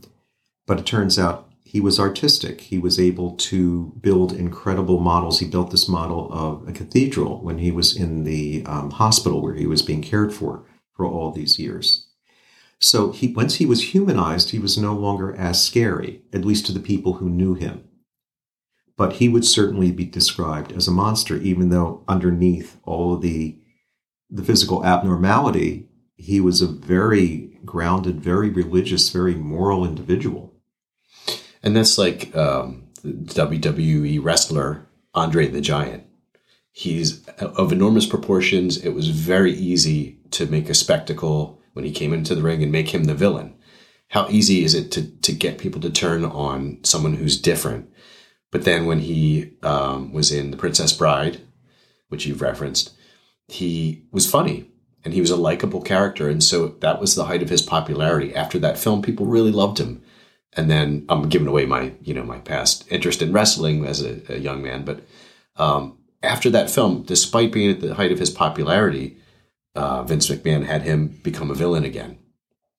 But 0.66 0.80
it 0.80 0.88
turns 0.88 1.20
out 1.20 1.51
he 1.72 1.80
was 1.80 2.02
artistic. 2.02 2.60
He 2.60 2.78
was 2.78 3.00
able 3.00 3.32
to 3.38 3.94
build 4.02 4.34
incredible 4.34 5.00
models. 5.00 5.40
He 5.40 5.48
built 5.48 5.72
this 5.72 5.88
model 5.88 6.28
of 6.30 6.68
a 6.68 6.74
cathedral 6.74 7.42
when 7.42 7.60
he 7.60 7.72
was 7.72 7.96
in 7.96 8.26
the 8.26 8.62
um, 8.66 8.92
hospital 8.92 9.42
where 9.42 9.54
he 9.54 9.66
was 9.66 9.82
being 9.82 10.02
cared 10.02 10.34
for 10.34 10.66
for 10.92 11.06
all 11.06 11.32
these 11.32 11.60
years. 11.60 12.10
So 12.80 13.14
he, 13.14 13.32
once 13.32 13.56
he 13.56 13.66
was 13.66 13.94
humanized, 13.94 14.50
he 14.50 14.60
was 14.60 14.78
no 14.78 14.94
longer 14.94 15.34
as 15.34 15.64
scary, 15.64 16.24
at 16.34 16.44
least 16.44 16.66
to 16.66 16.74
the 16.74 16.82
people 16.82 17.14
who 17.14 17.30
knew 17.30 17.54
him. 17.54 17.86
But 18.98 19.14
he 19.14 19.30
would 19.30 19.46
certainly 19.46 19.94
be 19.94 20.04
described 20.04 20.74
as 20.74 20.90
a 20.90 20.92
monster, 20.92 21.38
even 21.38 21.70
though 21.70 22.04
underneath 22.06 22.82
all 22.84 23.16
the 23.16 23.58
the 24.30 24.44
physical 24.44 24.86
abnormality, 24.86 25.88
he 26.18 26.42
was 26.42 26.62
a 26.62 26.68
very 26.68 27.58
grounded, 27.64 28.20
very 28.20 28.50
religious, 28.50 29.10
very 29.10 29.36
moral 29.36 29.86
individual. 29.86 30.51
And 31.64 31.76
that's 31.76 31.98
like 31.98 32.36
um, 32.36 32.88
WWE 33.04 34.24
wrestler 34.24 34.88
Andre 35.14 35.48
the 35.48 35.62
Giant. 35.62 36.06
He's 36.72 37.26
of 37.28 37.72
enormous 37.72 38.06
proportions. 38.06 38.78
It 38.78 38.92
was 38.92 39.10
very 39.10 39.54
easy 39.54 40.20
to 40.32 40.46
make 40.46 40.70
a 40.70 40.74
spectacle 40.74 41.62
when 41.74 41.86
he 41.86 41.92
came 41.92 42.14
into 42.14 42.34
the 42.34 42.42
ring 42.42 42.64
and 42.64 42.72
make 42.72 42.94
him 42.94 43.04
the 43.06 43.14
villain. 43.14 43.56
How 44.10 44.28
easy 44.30 44.64
is 44.64 44.74
it 44.74 44.92
to 44.92 45.04
to 45.04 45.34
get 45.34 45.58
people 45.58 45.82
to 45.82 45.90
turn 45.90 46.24
on 46.24 46.80
someone 46.84 47.16
who's 47.16 47.40
different? 47.40 47.90
But 48.52 48.66
then 48.66 48.86
when 48.86 49.00
he 49.00 49.52
um, 49.64 50.12
was 50.12 50.32
in 50.32 50.52
The 50.52 50.58
Princess 50.58 50.92
Bride, 50.92 51.42
which 52.10 52.26
you've 52.26 52.42
referenced, 52.42 52.94
he 53.48 54.04
was 54.12 54.30
funny 54.30 54.68
and 55.04 55.14
he 55.14 55.22
was 55.22 55.32
a 55.32 55.36
likable 55.36 55.82
character. 55.82 56.30
And 56.30 56.44
so 56.44 56.70
that 56.82 57.00
was 57.00 57.16
the 57.16 57.26
height 57.26 57.42
of 57.42 57.50
his 57.50 57.62
popularity. 57.62 58.36
After 58.36 58.60
that 58.60 58.78
film, 58.78 59.02
people 59.02 59.26
really 59.26 59.52
loved 59.52 59.80
him. 59.80 60.02
And 60.54 60.70
then 60.70 61.06
I'm 61.08 61.30
giving 61.30 61.48
away 61.48 61.66
my, 61.66 61.94
you 62.02 62.14
know, 62.14 62.24
my 62.24 62.40
past 62.40 62.86
interest 62.92 63.22
in 63.22 63.32
wrestling 63.32 63.86
as 63.86 64.04
a, 64.04 64.22
a 64.34 64.38
young 64.38 64.62
man. 64.62 64.84
But 64.84 65.02
um, 65.56 65.98
after 66.22 66.50
that 66.50 66.70
film, 66.70 67.04
despite 67.04 67.52
being 67.52 67.72
at 67.72 67.80
the 67.80 67.96
height 67.96 68.12
of 68.12 68.20
his 68.20 68.30
popularity, 68.30 69.18
uh, 69.76 70.04
Vince 70.04 70.30
McMahon 70.30 70.66
had 70.66 70.82
him 70.82 71.20
become 71.24 71.50
a 71.50 71.56
villain 71.56 71.86
again. 71.86 72.18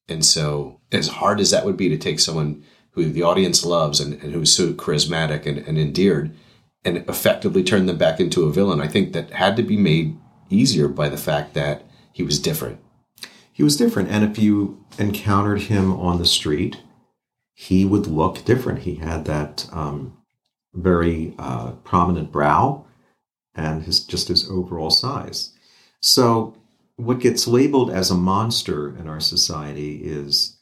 And 0.08 0.24
so, 0.24 0.80
as 0.90 1.08
hard 1.08 1.40
as 1.40 1.50
that 1.50 1.64
would 1.64 1.76
be 1.76 1.88
to 1.88 1.96
take 1.96 2.20
someone 2.20 2.64
who 2.90 3.08
the 3.08 3.22
audience 3.22 3.64
loves 3.64 4.00
and, 4.00 4.22
and 4.22 4.32
who's 4.32 4.54
so 4.54 4.72
charismatic 4.72 5.46
and, 5.46 5.58
and 5.58 5.78
endeared 5.78 6.34
and 6.84 6.98
effectively 7.08 7.62
turn 7.62 7.86
them 7.86 7.96
back 7.96 8.20
into 8.20 8.44
a 8.44 8.52
villain, 8.52 8.80
I 8.80 8.88
think 8.88 9.12
that 9.12 9.30
had 9.30 9.56
to 9.56 9.62
be 9.62 9.76
made 9.76 10.18
easier 10.50 10.88
by 10.88 11.08
the 11.08 11.16
fact 11.16 11.54
that 11.54 11.84
he 12.12 12.22
was 12.22 12.38
different. 12.38 12.80
He 13.52 13.62
was 13.62 13.76
different. 13.76 14.10
And 14.10 14.24
if 14.24 14.38
you 14.38 14.84
encountered 14.98 15.62
him 15.62 15.92
on 15.92 16.18
the 16.18 16.26
street, 16.26 16.78
he 17.54 17.84
would 17.84 18.06
look 18.06 18.44
different. 18.44 18.80
He 18.80 18.96
had 18.96 19.24
that 19.26 19.68
um, 19.72 20.16
very 20.74 21.34
uh, 21.38 21.72
prominent 21.84 22.32
brow 22.32 22.86
and 23.54 23.82
his 23.82 24.00
just 24.00 24.28
his 24.28 24.48
overall 24.48 24.90
size. 24.90 25.52
So 26.00 26.56
what 26.96 27.20
gets 27.20 27.46
labeled 27.46 27.90
as 27.90 28.10
a 28.10 28.16
monster 28.16 28.96
in 28.96 29.08
our 29.08 29.20
society 29.20 30.02
is 30.04 30.56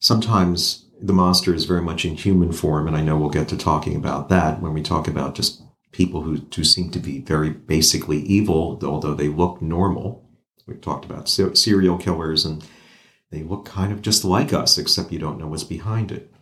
sometimes 0.00 0.86
the 1.00 1.12
monster 1.12 1.54
is 1.54 1.64
very 1.64 1.82
much 1.82 2.04
in 2.04 2.14
human 2.14 2.52
form, 2.52 2.86
and 2.86 2.96
I 2.96 3.02
know 3.02 3.16
we'll 3.16 3.28
get 3.28 3.48
to 3.48 3.56
talking 3.56 3.96
about 3.96 4.28
that 4.28 4.60
when 4.60 4.72
we 4.72 4.82
talk 4.82 5.08
about 5.08 5.34
just 5.34 5.62
people 5.92 6.22
who 6.22 6.38
do 6.38 6.64
seem 6.64 6.90
to 6.90 6.98
be 6.98 7.20
very 7.20 7.50
basically 7.50 8.18
evil, 8.18 8.78
although 8.82 9.14
they 9.14 9.28
look 9.28 9.60
normal. 9.60 10.28
We've 10.66 10.80
talked 10.80 11.04
about 11.04 11.28
serial 11.28 11.98
killers, 11.98 12.44
and 12.44 12.64
they 13.34 13.42
look 13.42 13.64
kind 13.64 13.92
of 13.92 14.02
just 14.02 14.24
like 14.24 14.52
us, 14.52 14.78
except 14.78 15.12
you 15.12 15.18
don't 15.18 15.38
know 15.38 15.48
what's 15.48 15.64
behind 15.64 16.12
it. 16.12 16.32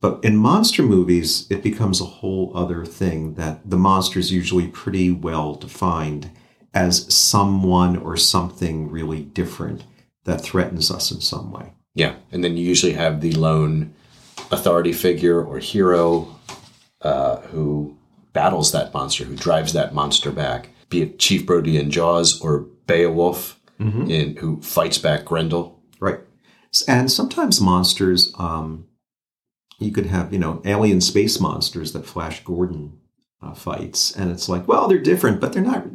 But 0.00 0.22
in 0.22 0.36
monster 0.36 0.82
movies, 0.82 1.46
it 1.50 1.62
becomes 1.62 2.00
a 2.00 2.04
whole 2.04 2.52
other 2.54 2.84
thing 2.84 3.34
that 3.34 3.68
the 3.68 3.78
monster 3.78 4.18
is 4.18 4.30
usually 4.30 4.68
pretty 4.68 5.10
well 5.10 5.54
defined 5.54 6.30
as 6.74 7.12
someone 7.14 7.96
or 7.96 8.16
something 8.16 8.90
really 8.90 9.22
different 9.22 9.84
that 10.24 10.40
threatens 10.42 10.90
us 10.90 11.10
in 11.10 11.20
some 11.20 11.52
way. 11.52 11.72
Yeah, 11.94 12.16
and 12.32 12.42
then 12.42 12.56
you 12.56 12.66
usually 12.66 12.92
have 12.92 13.20
the 13.20 13.32
lone 13.32 13.94
authority 14.50 14.92
figure 14.92 15.42
or 15.42 15.58
hero 15.58 16.38
uh, 17.00 17.36
who 17.42 17.96
battles 18.32 18.72
that 18.72 18.92
monster, 18.92 19.24
who 19.24 19.36
drives 19.36 19.72
that 19.72 19.94
monster 19.94 20.32
back, 20.32 20.68
be 20.90 21.02
it 21.02 21.18
Chief 21.18 21.46
Brody 21.46 21.78
in 21.78 21.90
Jaws 21.90 22.40
or 22.40 22.66
Beowulf 22.86 23.60
mm-hmm. 23.80 24.10
in 24.10 24.36
who 24.36 24.60
fights 24.60 24.98
back 24.98 25.24
Grendel. 25.24 25.73
And 26.82 27.10
sometimes 27.10 27.60
monsters. 27.60 28.32
Um, 28.38 28.88
you 29.78 29.90
could 29.90 30.06
have, 30.06 30.32
you 30.32 30.38
know, 30.38 30.62
alien 30.64 31.00
space 31.00 31.40
monsters 31.40 31.92
that 31.92 32.06
Flash 32.06 32.44
Gordon 32.44 32.98
uh, 33.42 33.54
fights, 33.54 34.14
and 34.14 34.30
it's 34.30 34.48
like, 34.48 34.66
well, 34.66 34.88
they're 34.88 34.98
different, 34.98 35.40
but 35.40 35.52
they're 35.52 35.62
not. 35.62 35.86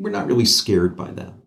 We're 0.00 0.10
not 0.10 0.26
really 0.26 0.44
scared 0.44 0.96
by 0.96 1.10
them. 1.10 1.42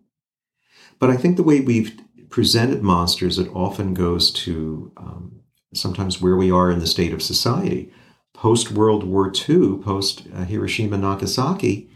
But 0.98 1.10
I 1.10 1.16
think 1.16 1.36
the 1.36 1.42
way 1.42 1.60
we've 1.60 1.98
presented 2.28 2.82
monsters, 2.82 3.38
it 3.38 3.48
often 3.54 3.94
goes 3.94 4.30
to 4.30 4.92
um, 4.96 5.40
sometimes 5.74 6.20
where 6.20 6.36
we 6.36 6.50
are 6.50 6.70
in 6.70 6.80
the 6.80 6.86
state 6.86 7.12
of 7.12 7.22
society. 7.22 7.92
Post 8.34 8.72
World 8.72 9.04
War 9.04 9.32
II, 9.32 9.78
post 9.78 10.20
Hiroshima 10.20 10.98
Nagasaki, 10.98 11.88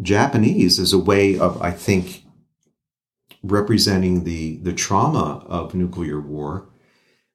Japanese 0.00 0.78
is 0.78 0.94
a 0.94 0.98
way 0.98 1.38
of, 1.38 1.60
I 1.60 1.72
think, 1.72 2.21
representing 3.42 4.24
the 4.24 4.56
the 4.58 4.72
trauma 4.72 5.44
of 5.46 5.74
nuclear 5.74 6.20
war. 6.20 6.68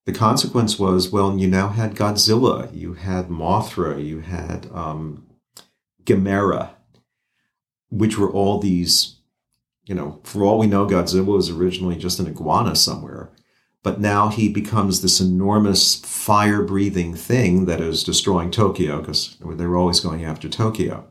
The 0.06 0.14
consequence 0.14 0.80
was, 0.80 1.12
well, 1.12 1.38
you 1.38 1.48
now 1.48 1.68
had 1.68 1.96
Godzilla, 1.96 2.74
you 2.74 2.94
had 2.94 3.28
Mothra, 3.28 4.02
you 4.04 4.22
had 4.22 4.70
um, 4.74 5.28
Gamera, 6.06 6.70
which 7.90 8.18
were 8.18 8.32
all 8.32 8.58
these, 8.58 9.18
you 9.86 9.94
know, 9.94 10.22
for 10.24 10.44
all 10.44 10.60
we 10.60 10.68
know, 10.68 10.88
Godzilla 10.88 11.26
was 11.26 11.50
originally 11.50 11.98
just 11.98 12.20
an 12.20 12.28
iguana 12.28 12.74
somewhere. 12.74 13.32
But 13.84 14.00
now 14.00 14.30
he 14.30 14.48
becomes 14.48 15.02
this 15.02 15.20
enormous 15.20 15.96
fire 15.96 16.62
breathing 16.62 17.14
thing 17.14 17.66
that 17.66 17.82
is 17.82 18.04
destroying 18.04 18.50
Tokyo 18.50 19.02
because 19.02 19.36
they 19.40 19.66
were 19.66 19.78
always 19.78 20.00
going 20.00 20.24
after 20.24 20.48
Tokyo. 20.48 21.06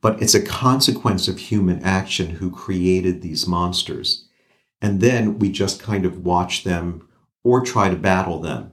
But 0.00 0.22
it's 0.22 0.34
a 0.34 0.42
consequence 0.42 1.28
of 1.28 1.38
human 1.38 1.82
action 1.82 2.30
who 2.30 2.50
created 2.50 3.20
these 3.20 3.46
monsters. 3.46 4.26
And 4.80 5.00
then 5.00 5.38
we 5.38 5.50
just 5.50 5.82
kind 5.82 6.06
of 6.06 6.24
watch 6.24 6.64
them 6.64 7.06
or 7.44 7.60
try 7.60 7.90
to 7.90 7.96
battle 7.96 8.40
them. 8.40 8.72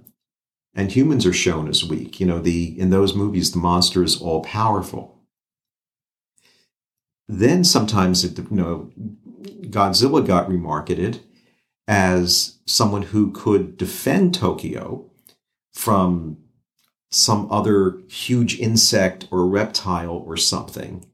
And 0.73 0.91
humans 0.91 1.25
are 1.25 1.33
shown 1.33 1.67
as 1.67 1.83
weak. 1.83 2.19
You 2.19 2.27
know, 2.27 2.39
the 2.39 2.79
in 2.79 2.91
those 2.91 3.15
movies, 3.15 3.51
the 3.51 3.57
monster 3.57 4.03
is 4.03 4.21
all 4.21 4.41
powerful. 4.43 5.19
Then 7.27 7.63
sometimes, 7.63 8.23
it, 8.23 8.37
you 8.37 8.47
know, 8.51 8.91
Godzilla 9.63 10.25
got 10.25 10.47
remarketed 10.47 11.19
as 11.87 12.59
someone 12.65 13.01
who 13.01 13.31
could 13.31 13.75
defend 13.77 14.33
Tokyo 14.33 15.09
from 15.73 16.37
some 17.09 17.51
other 17.51 17.99
huge 18.09 18.59
insect 18.59 19.27
or 19.31 19.47
reptile 19.47 20.23
or 20.25 20.37
something. 20.37 21.05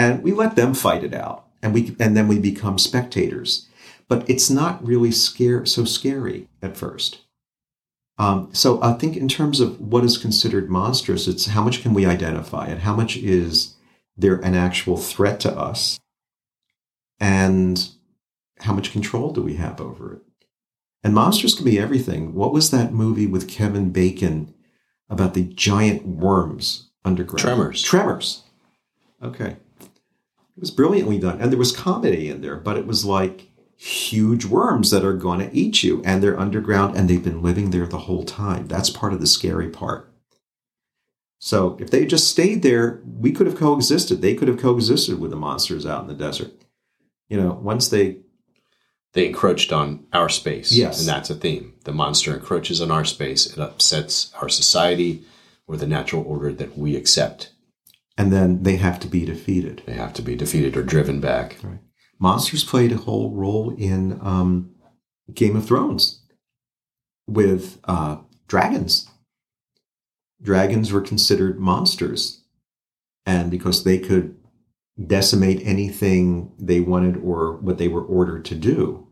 And 0.00 0.22
we 0.22 0.32
let 0.32 0.56
them 0.56 0.74
fight 0.74 1.04
it 1.04 1.14
out. 1.14 1.46
And 1.62 1.74
we 1.74 1.94
and 2.00 2.16
then 2.16 2.26
we 2.28 2.38
become 2.38 2.78
spectators. 2.78 3.68
But 4.08 4.28
it's 4.28 4.50
not 4.50 4.84
really 4.84 5.12
scare 5.12 5.64
so 5.66 5.84
scary 5.84 6.48
at 6.62 6.76
first. 6.76 7.20
Um, 8.18 8.50
so 8.52 8.82
I 8.82 8.94
think 8.94 9.16
in 9.16 9.28
terms 9.28 9.60
of 9.60 9.80
what 9.80 10.04
is 10.04 10.18
considered 10.18 10.68
monstrous, 10.68 11.28
it's 11.28 11.46
how 11.46 11.62
much 11.62 11.82
can 11.82 11.94
we 11.94 12.04
identify 12.04 12.66
it? 12.66 12.80
How 12.80 12.94
much 12.94 13.16
is 13.16 13.74
there 14.16 14.36
an 14.36 14.54
actual 14.54 14.96
threat 14.96 15.40
to 15.40 15.52
us? 15.56 16.00
and 17.20 17.90
how 18.60 18.72
much 18.72 18.92
control 18.92 19.30
do 19.32 19.42
we 19.42 19.54
have 19.54 19.80
over 19.80 20.14
it? 20.14 20.22
And 21.04 21.14
monsters 21.14 21.54
can 21.54 21.64
be 21.64 21.78
everything. 21.78 22.34
What 22.34 22.52
was 22.52 22.70
that 22.70 22.92
movie 22.92 23.26
with 23.26 23.48
Kevin 23.48 23.90
Bacon 23.90 24.54
about 25.08 25.34
the 25.34 25.44
giant 25.44 26.06
worms 26.06 26.90
underground? 27.04 27.38
Tremors. 27.38 27.82
Tremors. 27.82 28.42
Okay. 29.22 29.56
It 30.56 30.60
was 30.60 30.70
brilliantly 30.70 31.18
done. 31.18 31.40
And 31.40 31.50
there 31.50 31.58
was 31.58 31.72
comedy 31.72 32.28
in 32.28 32.40
there, 32.42 32.56
but 32.56 32.76
it 32.76 32.86
was 32.86 33.04
like 33.04 33.48
huge 33.76 34.44
worms 34.44 34.90
that 34.90 35.04
are 35.04 35.14
going 35.14 35.40
to 35.40 35.56
eat 35.56 35.82
you 35.82 36.02
and 36.04 36.22
they're 36.22 36.38
underground 36.38 36.96
and 36.96 37.08
they've 37.08 37.24
been 37.24 37.42
living 37.42 37.70
there 37.70 37.86
the 37.86 37.98
whole 37.98 38.24
time. 38.24 38.66
That's 38.66 38.90
part 38.90 39.14
of 39.14 39.20
the 39.20 39.26
scary 39.26 39.70
part. 39.70 40.12
So 41.38 41.78
if 41.80 41.90
they 41.90 42.04
just 42.04 42.28
stayed 42.28 42.62
there, 42.62 43.00
we 43.06 43.32
could 43.32 43.46
have 43.46 43.56
coexisted. 43.56 44.20
They 44.20 44.34
could 44.34 44.48
have 44.48 44.60
coexisted 44.60 45.18
with 45.18 45.30
the 45.30 45.36
monsters 45.36 45.86
out 45.86 46.02
in 46.02 46.08
the 46.08 46.14
desert. 46.14 46.52
You 47.28 47.40
know, 47.40 47.58
once 47.62 47.88
they 47.88 48.18
They 49.12 49.26
encroached 49.26 49.72
on 49.72 50.06
our 50.12 50.28
space. 50.28 50.70
Yes. 50.70 51.00
And 51.00 51.08
that's 51.08 51.30
a 51.30 51.34
theme. 51.34 51.74
The 51.84 51.92
monster 51.92 52.34
encroaches 52.34 52.80
on 52.80 52.90
our 52.90 53.04
space. 53.04 53.46
It 53.46 53.58
upsets 53.58 54.32
our 54.40 54.48
society 54.48 55.24
or 55.66 55.76
the 55.76 55.86
natural 55.86 56.22
order 56.24 56.52
that 56.52 56.76
we 56.76 56.96
accept. 56.96 57.50
And 58.20 58.30
then 58.30 58.64
they 58.64 58.76
have 58.76 59.00
to 59.00 59.08
be 59.08 59.24
defeated. 59.24 59.82
They 59.86 59.94
have 59.94 60.12
to 60.12 60.20
be 60.20 60.36
defeated 60.36 60.76
or 60.76 60.82
driven 60.82 61.22
back. 61.22 61.56
Monsters 62.18 62.62
played 62.64 62.92
a 62.92 62.98
whole 62.98 63.34
role 63.34 63.74
in 63.78 64.18
um, 64.20 64.74
Game 65.32 65.56
of 65.56 65.64
Thrones 65.64 66.20
with 67.26 67.80
uh, 67.84 68.18
dragons. 68.46 69.08
Dragons 70.42 70.92
were 70.92 71.00
considered 71.00 71.58
monsters, 71.58 72.42
and 73.24 73.50
because 73.50 73.84
they 73.84 73.96
could 73.98 74.36
decimate 75.06 75.66
anything 75.66 76.52
they 76.58 76.80
wanted 76.80 77.16
or 77.24 77.56
what 77.56 77.78
they 77.78 77.88
were 77.88 78.04
ordered 78.04 78.44
to 78.44 78.54
do. 78.54 79.08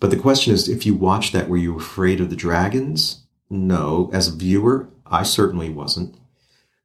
But 0.00 0.10
the 0.10 0.16
question 0.16 0.52
is 0.52 0.68
if 0.68 0.84
you 0.84 0.96
watched 0.96 1.32
that, 1.34 1.48
were 1.48 1.56
you 1.56 1.76
afraid 1.76 2.20
of 2.20 2.30
the 2.30 2.36
dragons? 2.36 3.26
No. 3.48 4.10
As 4.12 4.26
a 4.26 4.36
viewer, 4.36 4.88
I 5.06 5.22
certainly 5.22 5.68
wasn't 5.68 6.16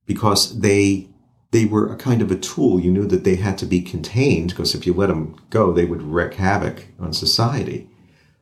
because 0.05 0.59
they 0.59 1.09
they 1.51 1.65
were 1.65 1.91
a 1.91 1.95
kind 1.95 2.21
of 2.21 2.31
a 2.31 2.37
tool. 2.37 2.79
You 2.79 2.91
knew 2.91 3.07
that 3.07 3.23
they 3.23 3.35
had 3.35 3.57
to 3.59 3.65
be 3.65 3.81
contained 3.81 4.49
because 4.49 4.75
if 4.75 4.85
you 4.85 4.93
let 4.93 5.07
them 5.07 5.35
go, 5.49 5.71
they 5.71 5.85
would 5.85 6.01
wreak 6.01 6.35
havoc 6.35 6.87
on 6.99 7.13
society. 7.13 7.89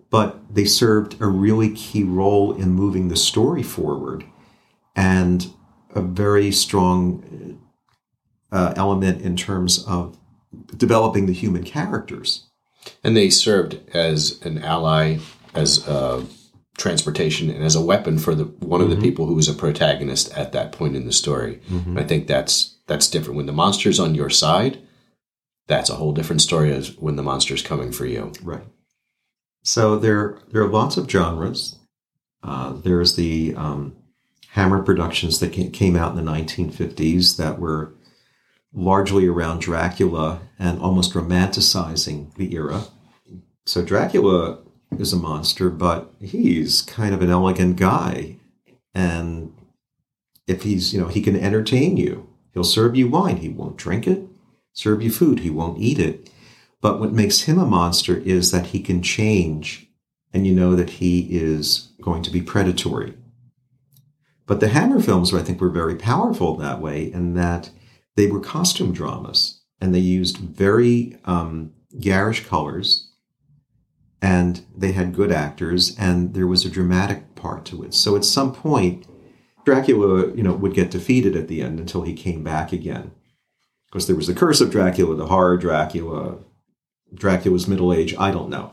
But 0.09 0.53
they 0.53 0.65
served 0.65 1.21
a 1.21 1.27
really 1.27 1.69
key 1.69 2.03
role 2.03 2.53
in 2.53 2.71
moving 2.71 3.07
the 3.07 3.15
story 3.15 3.63
forward 3.63 4.25
and 4.95 5.53
a 5.93 6.01
very 6.01 6.51
strong 6.51 7.59
uh, 8.51 8.55
uh, 8.55 8.73
element 8.77 9.21
in 9.21 9.35
terms 9.35 9.83
of 9.85 10.17
developing 10.75 11.25
the 11.25 11.33
human 11.33 11.63
characters. 11.63 12.47
And 13.03 13.15
they 13.15 13.29
served 13.29 13.79
as 13.93 14.41
an 14.43 14.63
ally, 14.63 15.17
as 15.53 15.85
a 15.87 16.25
transportation, 16.77 17.49
and 17.49 17.63
as 17.63 17.75
a 17.75 17.81
weapon 17.81 18.17
for 18.17 18.33
the 18.33 18.45
one 18.45 18.79
of 18.79 18.89
the 18.89 18.95
mm-hmm. 18.95 19.03
people 19.03 19.25
who 19.25 19.35
was 19.35 19.49
a 19.49 19.53
protagonist 19.53 20.31
at 20.37 20.53
that 20.53 20.71
point 20.71 20.95
in 20.95 21.05
the 21.05 21.11
story. 21.11 21.59
And 21.69 21.99
I 21.99 22.03
think 22.03 22.27
that's 22.27 22.76
that's 22.87 23.09
different. 23.09 23.37
When 23.37 23.45
the 23.45 23.53
monster's 23.53 23.99
on 23.99 24.15
your 24.15 24.29
side, 24.29 24.79
that's 25.67 25.89
a 25.89 25.95
whole 25.95 26.13
different 26.13 26.41
story 26.41 26.73
as 26.73 26.97
when 26.97 27.17
the 27.17 27.23
monster's 27.23 27.61
coming 27.61 27.91
for 27.91 28.05
you. 28.05 28.31
Right. 28.41 28.63
So 29.63 29.99
there, 29.99 30.39
there 30.51 30.63
are 30.63 30.69
lots 30.69 30.97
of 30.97 31.09
genres. 31.09 31.77
Uh, 32.41 32.71
there's 32.71 33.15
the 33.15 33.53
um, 33.55 33.95
Hammer 34.51 34.81
productions 34.81 35.39
that 35.39 35.51
came 35.51 35.95
out 35.95 36.17
in 36.17 36.25
the 36.25 36.31
1950s 36.31 37.37
that 37.37 37.59
were 37.59 37.93
largely 38.73 39.27
around 39.27 39.59
Dracula 39.59 40.41
and 40.57 40.79
almost 40.79 41.13
romanticizing 41.13 42.33
the 42.35 42.53
era. 42.55 42.85
So 43.65 43.83
Dracula 43.83 44.59
is 44.97 45.11
a 45.11 45.17
monster, 45.17 45.69
but 45.69 46.13
he's 46.21 46.81
kind 46.81 47.13
of 47.13 47.21
an 47.21 47.29
elegant 47.29 47.75
guy. 47.75 48.37
And 48.93 49.53
if 50.47 50.63
he's, 50.63 50.93
you 50.93 51.01
know, 51.01 51.07
he 51.07 51.21
can 51.21 51.35
entertain 51.35 51.97
you. 51.97 52.29
He'll 52.57 52.63
serve 52.63 52.95
you 52.95 53.07
wine, 53.07 53.37
he 53.37 53.49
won't 53.49 53.77
drink 53.77 54.07
it. 54.07 54.27
Serve 54.73 55.03
you 55.03 55.11
food, 55.11 55.41
he 55.41 55.51
won't 55.51 55.77
eat 55.77 55.99
it. 55.99 56.31
But 56.81 56.99
what 56.99 57.13
makes 57.13 57.41
him 57.41 57.59
a 57.59 57.67
monster 57.67 58.17
is 58.17 58.49
that 58.49 58.67
he 58.67 58.79
can 58.79 59.03
change, 59.03 59.85
and 60.33 60.47
you 60.47 60.55
know 60.55 60.75
that 60.75 60.89
he 60.89 61.27
is 61.29 61.91
going 62.01 62.23
to 62.23 62.31
be 62.31 62.41
predatory. 62.41 63.13
But 64.47 64.59
the 64.59 64.69
Hammer 64.69 64.99
films, 64.99 65.31
I 65.35 65.43
think, 65.43 65.61
were 65.61 65.69
very 65.69 65.97
powerful 65.97 66.55
that 66.55 66.81
way, 66.81 67.13
in 67.13 67.35
that 67.35 67.69
they 68.15 68.25
were 68.25 68.39
costume 68.39 68.91
dramas, 68.91 69.61
and 69.79 69.93
they 69.93 69.99
used 69.99 70.37
very 70.37 71.19
um, 71.25 71.73
garish 71.99 72.47
colors, 72.47 73.11
and 74.19 74.65
they 74.75 74.93
had 74.93 75.13
good 75.13 75.31
actors, 75.31 75.95
and 75.99 76.33
there 76.33 76.47
was 76.47 76.65
a 76.65 76.71
dramatic 76.71 77.35
part 77.35 77.65
to 77.65 77.83
it. 77.83 77.93
So 77.93 78.15
at 78.15 78.25
some 78.25 78.51
point, 78.51 79.05
Dracula, 79.67 80.33
you 80.33 80.43
know, 80.43 80.53
would 80.53 80.73
get 80.73 80.91
defeated 80.91 81.35
at 81.35 81.49
the 81.49 81.61
end 81.61 81.77
until 81.77 82.03
he 82.03 82.13
came 82.13 82.41
back 82.41 82.71
again. 82.71 83.11
Because 83.87 84.07
there 84.07 84.15
was 84.15 84.27
the 84.27 84.33
curse 84.33 84.61
of 84.61 84.71
Dracula, 84.71 85.13
the 85.13 85.25
horror 85.25 85.57
Dracula, 85.57 86.37
Dracula's 87.13 87.67
middle 87.67 87.91
age, 87.91 88.15
I 88.17 88.31
don't 88.31 88.49
know. 88.49 88.71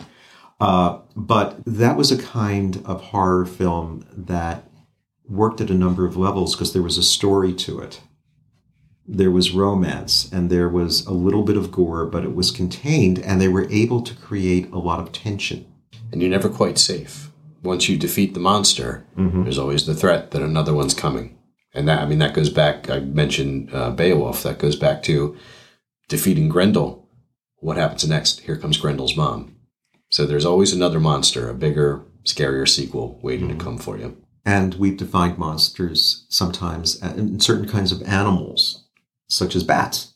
Uh, 0.60 1.00
but 1.16 1.60
that 1.66 1.96
was 1.96 2.12
a 2.12 2.22
kind 2.22 2.80
of 2.84 3.00
horror 3.06 3.44
film 3.44 4.06
that 4.16 4.70
worked 5.28 5.60
at 5.60 5.68
a 5.68 5.74
number 5.74 6.06
of 6.06 6.16
levels 6.16 6.54
because 6.54 6.72
there 6.72 6.80
was 6.80 6.96
a 6.96 7.02
story 7.02 7.52
to 7.54 7.80
it. 7.80 8.00
There 9.04 9.32
was 9.32 9.50
romance 9.50 10.30
and 10.32 10.48
there 10.48 10.68
was 10.68 11.04
a 11.06 11.12
little 11.12 11.42
bit 11.42 11.56
of 11.56 11.72
gore, 11.72 12.06
but 12.06 12.22
it 12.22 12.36
was 12.36 12.52
contained, 12.52 13.18
and 13.18 13.40
they 13.40 13.48
were 13.48 13.68
able 13.68 14.00
to 14.02 14.14
create 14.14 14.70
a 14.70 14.78
lot 14.78 15.00
of 15.00 15.10
tension. 15.10 15.66
And 16.12 16.22
you're 16.22 16.30
never 16.30 16.48
quite 16.48 16.78
safe. 16.78 17.32
Once 17.64 17.88
you 17.88 17.96
defeat 17.96 18.34
the 18.34 18.40
monster, 18.40 19.06
mm-hmm. 19.16 19.42
there's 19.42 19.58
always 19.58 19.86
the 19.86 19.94
threat 19.94 20.30
that 20.30 20.42
another 20.42 20.74
one's 20.74 20.94
coming. 20.94 21.36
And 21.72 21.88
that, 21.88 22.00
I 22.00 22.06
mean, 22.06 22.20
that 22.20 22.34
goes 22.34 22.50
back, 22.50 22.88
I 22.88 23.00
mentioned 23.00 23.70
uh, 23.72 23.90
Beowulf, 23.90 24.42
that 24.44 24.58
goes 24.58 24.76
back 24.76 25.02
to 25.04 25.36
defeating 26.08 26.48
Grendel. 26.48 27.08
What 27.56 27.78
happens 27.78 28.06
next? 28.06 28.40
Here 28.40 28.56
comes 28.56 28.78
Grendel's 28.78 29.16
mom. 29.16 29.56
So 30.10 30.26
there's 30.26 30.44
always 30.44 30.72
another 30.72 31.00
monster, 31.00 31.48
a 31.48 31.54
bigger, 31.54 32.04
scarier 32.24 32.68
sequel 32.68 33.18
waiting 33.22 33.48
to 33.48 33.54
mm-hmm. 33.54 33.64
come 33.64 33.78
for 33.78 33.98
you. 33.98 34.16
And 34.44 34.74
we've 34.74 34.98
defined 34.98 35.38
monsters 35.38 36.26
sometimes 36.28 37.02
uh, 37.02 37.14
in 37.16 37.40
certain 37.40 37.66
kinds 37.66 37.92
of 37.92 38.02
animals, 38.02 38.84
such 39.28 39.56
as 39.56 39.64
bats. 39.64 40.14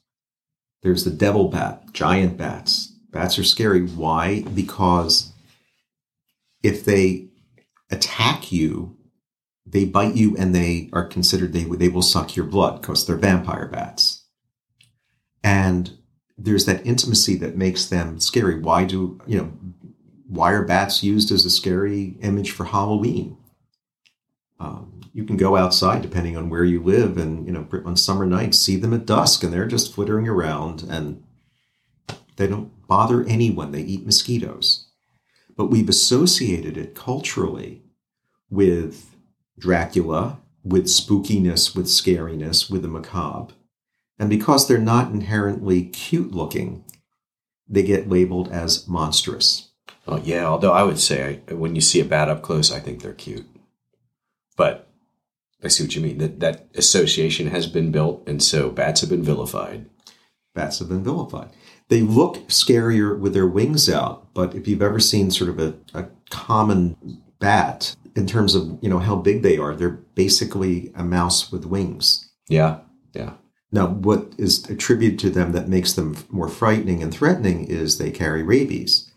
There's 0.82 1.04
the 1.04 1.10
devil 1.10 1.48
bat, 1.48 1.92
giant 1.92 2.36
bats. 2.36 2.92
Bats 3.10 3.38
are 3.38 3.44
scary. 3.44 3.86
Why? 3.86 4.42
Because 4.42 5.32
if 6.62 6.84
they 6.84 7.27
attack 7.90 8.52
you, 8.52 8.96
they 9.66 9.84
bite 9.84 10.14
you 10.14 10.36
and 10.36 10.54
they 10.54 10.88
are 10.92 11.04
considered, 11.04 11.52
they, 11.52 11.64
they 11.64 11.88
will 11.88 12.02
suck 12.02 12.36
your 12.36 12.46
blood 12.46 12.80
because 12.80 13.06
they're 13.06 13.16
vampire 13.16 13.66
bats. 13.66 14.24
And 15.42 15.98
there's 16.36 16.66
that 16.66 16.86
intimacy 16.86 17.36
that 17.36 17.56
makes 17.56 17.86
them 17.86 18.20
scary. 18.20 18.58
Why 18.58 18.84
do, 18.84 19.20
you 19.26 19.38
know, 19.38 19.52
why 20.26 20.52
are 20.52 20.64
bats 20.64 21.02
used 21.02 21.30
as 21.30 21.44
a 21.44 21.50
scary 21.50 22.16
image 22.20 22.50
for 22.50 22.64
Halloween? 22.64 23.36
Um, 24.60 24.98
you 25.12 25.24
can 25.24 25.36
go 25.36 25.56
outside 25.56 26.02
depending 26.02 26.36
on 26.36 26.48
where 26.48 26.64
you 26.64 26.82
live 26.82 27.16
and 27.16 27.46
you 27.46 27.52
know 27.52 27.66
on 27.84 27.96
summer 27.96 28.26
nights 28.26 28.58
see 28.58 28.76
them 28.76 28.94
at 28.94 29.06
dusk 29.06 29.42
and 29.42 29.52
they're 29.52 29.66
just 29.66 29.92
flittering 29.92 30.28
around 30.28 30.82
and 30.82 31.22
they 32.36 32.46
don't 32.46 32.86
bother 32.86 33.24
anyone 33.24 33.72
they 33.72 33.82
eat 33.82 34.06
mosquitoes 34.06 34.87
but 35.58 35.66
we've 35.66 35.90
associated 35.90 36.78
it 36.78 36.94
culturally 36.94 37.82
with 38.48 39.14
dracula 39.58 40.38
with 40.64 40.86
spookiness 40.86 41.76
with 41.76 41.86
scariness 41.86 42.70
with 42.70 42.80
the 42.80 42.88
macabre 42.88 43.52
and 44.18 44.30
because 44.30 44.66
they're 44.66 44.78
not 44.78 45.12
inherently 45.12 45.84
cute 45.84 46.32
looking 46.32 46.82
they 47.68 47.82
get 47.82 48.08
labeled 48.08 48.50
as 48.50 48.88
monstrous 48.88 49.68
Oh, 50.10 50.22
yeah, 50.24 50.46
although 50.46 50.72
I 50.72 50.84
would 50.84 50.98
say 50.98 51.42
I, 51.48 51.54
when 51.54 51.74
you 51.74 51.82
see 51.82 52.00
a 52.00 52.04
bat 52.04 52.30
up 52.30 52.40
close, 52.40 52.72
I 52.72 52.80
think 52.80 53.02
they're 53.02 53.12
cute. 53.12 53.46
But 54.56 54.88
I 55.62 55.68
see 55.68 55.84
what 55.84 55.94
you 55.94 56.00
mean. 56.00 56.16
That 56.16 56.40
that 56.40 56.68
association 56.74 57.48
has 57.48 57.66
been 57.66 57.92
built, 57.92 58.26
and 58.26 58.42
so 58.42 58.70
bats 58.70 59.02
have 59.02 59.10
been 59.10 59.22
vilified. 59.22 59.84
bats 60.54 60.78
have 60.78 60.88
been 60.88 61.04
vilified. 61.04 61.50
They 61.88 62.02
look 62.02 62.48
scarier 62.48 63.18
with 63.18 63.32
their 63.32 63.46
wings 63.46 63.88
out, 63.88 64.32
but 64.34 64.54
if 64.54 64.68
you've 64.68 64.82
ever 64.82 65.00
seen 65.00 65.30
sort 65.30 65.50
of 65.50 65.58
a, 65.58 65.74
a 65.94 66.08
common 66.30 67.22
bat 67.38 67.96
in 68.14 68.26
terms 68.26 68.54
of 68.54 68.78
you 68.82 68.90
know 68.90 68.98
how 68.98 69.16
big 69.16 69.42
they 69.42 69.58
are, 69.58 69.74
they're 69.74 69.90
basically 70.14 70.92
a 70.94 71.04
mouse 71.04 71.50
with 71.50 71.64
wings. 71.64 72.28
Yeah, 72.48 72.80
yeah. 73.14 73.34
Now, 73.70 73.88
what 73.88 74.32
is 74.38 74.68
attributed 74.68 75.18
to 75.20 75.30
them 75.30 75.52
that 75.52 75.68
makes 75.68 75.92
them 75.92 76.16
more 76.30 76.48
frightening 76.48 77.02
and 77.02 77.12
threatening 77.12 77.64
is 77.64 77.98
they 77.98 78.10
carry 78.10 78.42
rabies. 78.42 79.10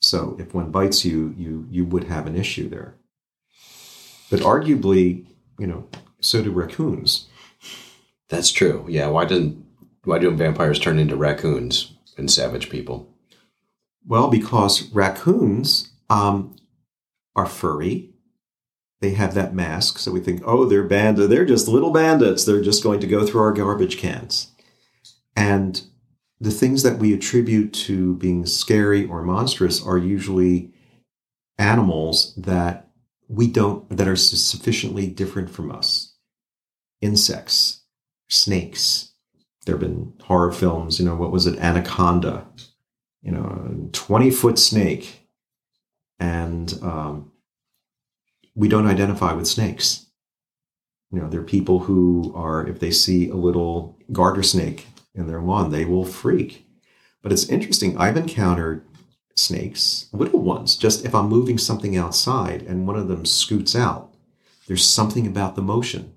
So 0.00 0.36
if 0.38 0.54
one 0.54 0.70
bites 0.70 1.04
you, 1.04 1.34
you 1.36 1.66
you 1.70 1.84
would 1.84 2.04
have 2.04 2.26
an 2.26 2.36
issue 2.36 2.68
there. 2.68 2.96
But 4.30 4.40
arguably, 4.40 5.26
you 5.58 5.66
know, 5.66 5.88
so 6.20 6.42
do 6.42 6.50
raccoons. 6.50 7.28
That's 8.28 8.52
true. 8.52 8.86
Yeah. 8.88 9.08
Why 9.08 9.24
doesn't 9.24 9.64
why 10.04 10.18
don't 10.18 10.36
vampires 10.36 10.78
turn 10.78 10.98
into 10.98 11.16
raccoons? 11.16 11.94
and 12.20 12.30
savage 12.30 12.70
people? 12.70 13.12
Well, 14.06 14.30
because 14.30 14.88
raccoons 14.92 15.92
um, 16.08 16.54
are 17.34 17.46
furry. 17.46 18.10
They 19.00 19.14
have 19.14 19.34
that 19.34 19.54
mask, 19.54 19.98
so 19.98 20.12
we 20.12 20.20
think, 20.20 20.42
oh, 20.44 20.66
they're 20.66 20.84
bandit. 20.84 21.30
They're 21.30 21.46
just 21.46 21.66
little 21.66 21.90
bandits. 21.90 22.44
They're 22.44 22.62
just 22.62 22.82
going 22.82 23.00
to 23.00 23.06
go 23.06 23.26
through 23.26 23.40
our 23.40 23.52
garbage 23.52 23.96
cans. 23.96 24.52
And 25.34 25.82
the 26.38 26.50
things 26.50 26.82
that 26.82 26.98
we 26.98 27.14
attribute 27.14 27.72
to 27.72 28.14
being 28.16 28.44
scary 28.46 29.06
or 29.06 29.22
monstrous 29.22 29.82
are 29.84 29.96
usually 29.96 30.72
animals 31.58 32.34
that 32.36 32.88
we 33.28 33.46
don't 33.46 33.88
that 33.96 34.08
are 34.08 34.16
sufficiently 34.16 35.06
different 35.06 35.50
from 35.50 35.70
us. 35.70 36.14
Insects, 37.00 37.82
snakes. 38.28 39.09
There 39.70 39.78
have 39.78 39.88
been 39.88 40.12
horror 40.24 40.50
films, 40.50 40.98
you 40.98 41.04
know, 41.04 41.14
what 41.14 41.30
was 41.30 41.46
it? 41.46 41.56
Anaconda, 41.60 42.44
you 43.22 43.30
know, 43.30 43.88
20 43.92 44.28
foot 44.32 44.58
snake. 44.58 45.28
And 46.18 46.76
um, 46.82 47.30
we 48.56 48.66
don't 48.66 48.88
identify 48.88 49.32
with 49.32 49.46
snakes. 49.46 50.06
You 51.12 51.20
know, 51.20 51.28
there 51.28 51.38
are 51.38 51.44
people 51.44 51.78
who 51.78 52.32
are, 52.34 52.66
if 52.66 52.80
they 52.80 52.90
see 52.90 53.28
a 53.28 53.36
little 53.36 53.96
garter 54.10 54.42
snake 54.42 54.88
in 55.14 55.28
their 55.28 55.40
lawn, 55.40 55.70
they 55.70 55.84
will 55.84 56.04
freak. 56.04 56.66
But 57.22 57.30
it's 57.30 57.48
interesting. 57.48 57.96
I've 57.96 58.16
encountered 58.16 58.84
snakes, 59.36 60.08
little 60.12 60.40
ones, 60.40 60.74
just 60.74 61.04
if 61.04 61.14
I'm 61.14 61.28
moving 61.28 61.58
something 61.58 61.96
outside 61.96 62.62
and 62.62 62.88
one 62.88 62.96
of 62.96 63.06
them 63.06 63.24
scoots 63.24 63.76
out, 63.76 64.12
there's 64.66 64.84
something 64.84 65.28
about 65.28 65.54
the 65.54 65.62
motion, 65.62 66.14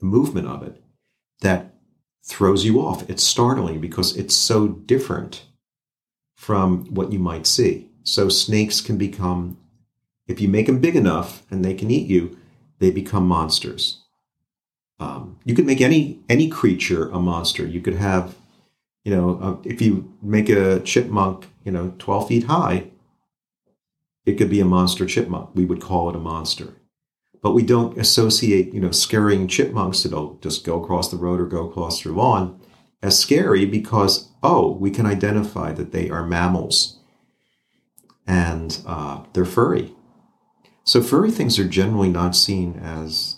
the 0.00 0.06
movement 0.06 0.46
of 0.46 0.62
it, 0.62 0.82
that 1.42 1.73
throws 2.24 2.64
you 2.64 2.80
off. 2.80 3.08
It's 3.08 3.22
startling 3.22 3.80
because 3.80 4.16
it's 4.16 4.34
so 4.34 4.68
different 4.68 5.44
from 6.34 6.86
what 6.86 7.12
you 7.12 7.18
might 7.18 7.46
see. 7.46 7.88
So 8.02 8.28
snakes 8.28 8.80
can 8.80 8.96
become, 8.96 9.58
if 10.26 10.40
you 10.40 10.48
make 10.48 10.66
them 10.66 10.80
big 10.80 10.96
enough 10.96 11.42
and 11.50 11.64
they 11.64 11.74
can 11.74 11.90
eat 11.90 12.08
you, 12.08 12.36
they 12.78 12.90
become 12.90 13.28
monsters. 13.28 14.00
Um, 14.98 15.38
you 15.44 15.54
could 15.54 15.66
make 15.66 15.80
any 15.80 16.20
any 16.28 16.48
creature 16.48 17.08
a 17.10 17.18
monster. 17.18 17.66
You 17.66 17.80
could 17.80 17.96
have, 17.96 18.36
you 19.04 19.14
know, 19.14 19.38
uh, 19.42 19.68
if 19.68 19.82
you 19.82 20.12
make 20.22 20.48
a 20.48 20.80
chipmunk, 20.80 21.46
you 21.64 21.72
know, 21.72 21.94
twelve 21.98 22.28
feet 22.28 22.44
high, 22.44 22.90
it 24.24 24.34
could 24.34 24.50
be 24.50 24.60
a 24.60 24.64
monster 24.64 25.04
chipmunk. 25.04 25.50
We 25.54 25.64
would 25.64 25.80
call 25.80 26.08
it 26.10 26.16
a 26.16 26.20
monster, 26.20 26.74
but 27.44 27.52
we 27.52 27.62
don't 27.62 27.98
associate, 27.98 28.72
you 28.72 28.80
know, 28.80 28.90
scaring 28.90 29.46
chipmunks 29.46 30.02
that'll 30.02 30.38
just 30.40 30.64
go 30.64 30.82
across 30.82 31.10
the 31.10 31.18
road 31.18 31.38
or 31.38 31.44
go 31.44 31.68
across 31.68 32.02
your 32.02 32.14
lawn 32.14 32.58
as 33.02 33.18
scary 33.18 33.66
because 33.66 34.30
oh, 34.42 34.70
we 34.70 34.90
can 34.90 35.04
identify 35.04 35.70
that 35.70 35.92
they 35.92 36.08
are 36.08 36.24
mammals 36.24 37.00
and 38.26 38.80
uh, 38.86 39.22
they're 39.34 39.44
furry. 39.44 39.92
So 40.84 41.02
furry 41.02 41.30
things 41.30 41.58
are 41.58 41.68
generally 41.68 42.08
not 42.08 42.34
seen 42.34 42.80
as 42.82 43.36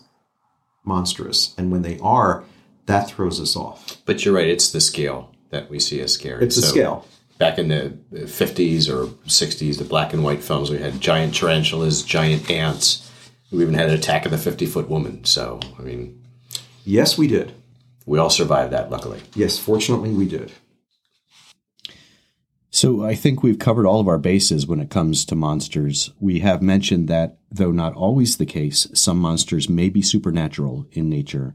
monstrous. 0.84 1.52
And 1.58 1.72
when 1.72 1.82
they 1.82 1.98
are, 1.98 2.44
that 2.86 3.10
throws 3.10 3.40
us 3.40 3.56
off. 3.56 4.00
But 4.04 4.24
you're 4.24 4.34
right, 4.34 4.46
it's 4.46 4.70
the 4.70 4.80
scale 4.80 5.34
that 5.50 5.68
we 5.68 5.80
see 5.80 6.00
as 6.00 6.12
scary. 6.12 6.44
It's 6.44 6.54
the 6.54 6.62
so 6.62 6.68
scale. 6.68 7.08
Back 7.38 7.58
in 7.58 7.66
the 7.66 7.98
50s 8.12 8.88
or 8.88 9.08
60s, 9.26 9.78
the 9.78 9.84
black 9.84 10.12
and 10.12 10.22
white 10.22 10.44
films, 10.44 10.70
we 10.70 10.78
had 10.78 11.00
giant 11.00 11.34
tarantulas, 11.34 12.04
giant 12.04 12.48
ants. 12.48 13.02
We 13.50 13.62
even 13.62 13.74
had 13.74 13.88
an 13.88 13.94
attack 13.94 14.24
of 14.24 14.32
the 14.32 14.38
50 14.38 14.66
foot 14.66 14.88
woman. 14.88 15.24
So, 15.24 15.60
I 15.78 15.82
mean. 15.82 16.22
Yes, 16.84 17.16
we 17.16 17.26
did. 17.26 17.54
We 18.04 18.18
all 18.18 18.30
survived 18.30 18.72
that, 18.72 18.90
luckily. 18.90 19.20
Yes, 19.34 19.58
fortunately, 19.58 20.10
we 20.10 20.26
did. 20.26 20.52
So 22.70 23.02
I 23.02 23.14
think 23.14 23.42
we've 23.42 23.58
covered 23.58 23.86
all 23.86 24.00
of 24.00 24.08
our 24.08 24.18
bases 24.18 24.66
when 24.66 24.80
it 24.80 24.90
comes 24.90 25.24
to 25.24 25.34
monsters. 25.34 26.10
We 26.20 26.40
have 26.40 26.60
mentioned 26.60 27.08
that, 27.08 27.38
though 27.50 27.72
not 27.72 27.94
always 27.94 28.36
the 28.36 28.44
case, 28.44 28.86
some 28.92 29.18
monsters 29.18 29.66
may 29.66 29.88
be 29.88 30.02
supernatural 30.02 30.86
in 30.92 31.08
nature. 31.08 31.54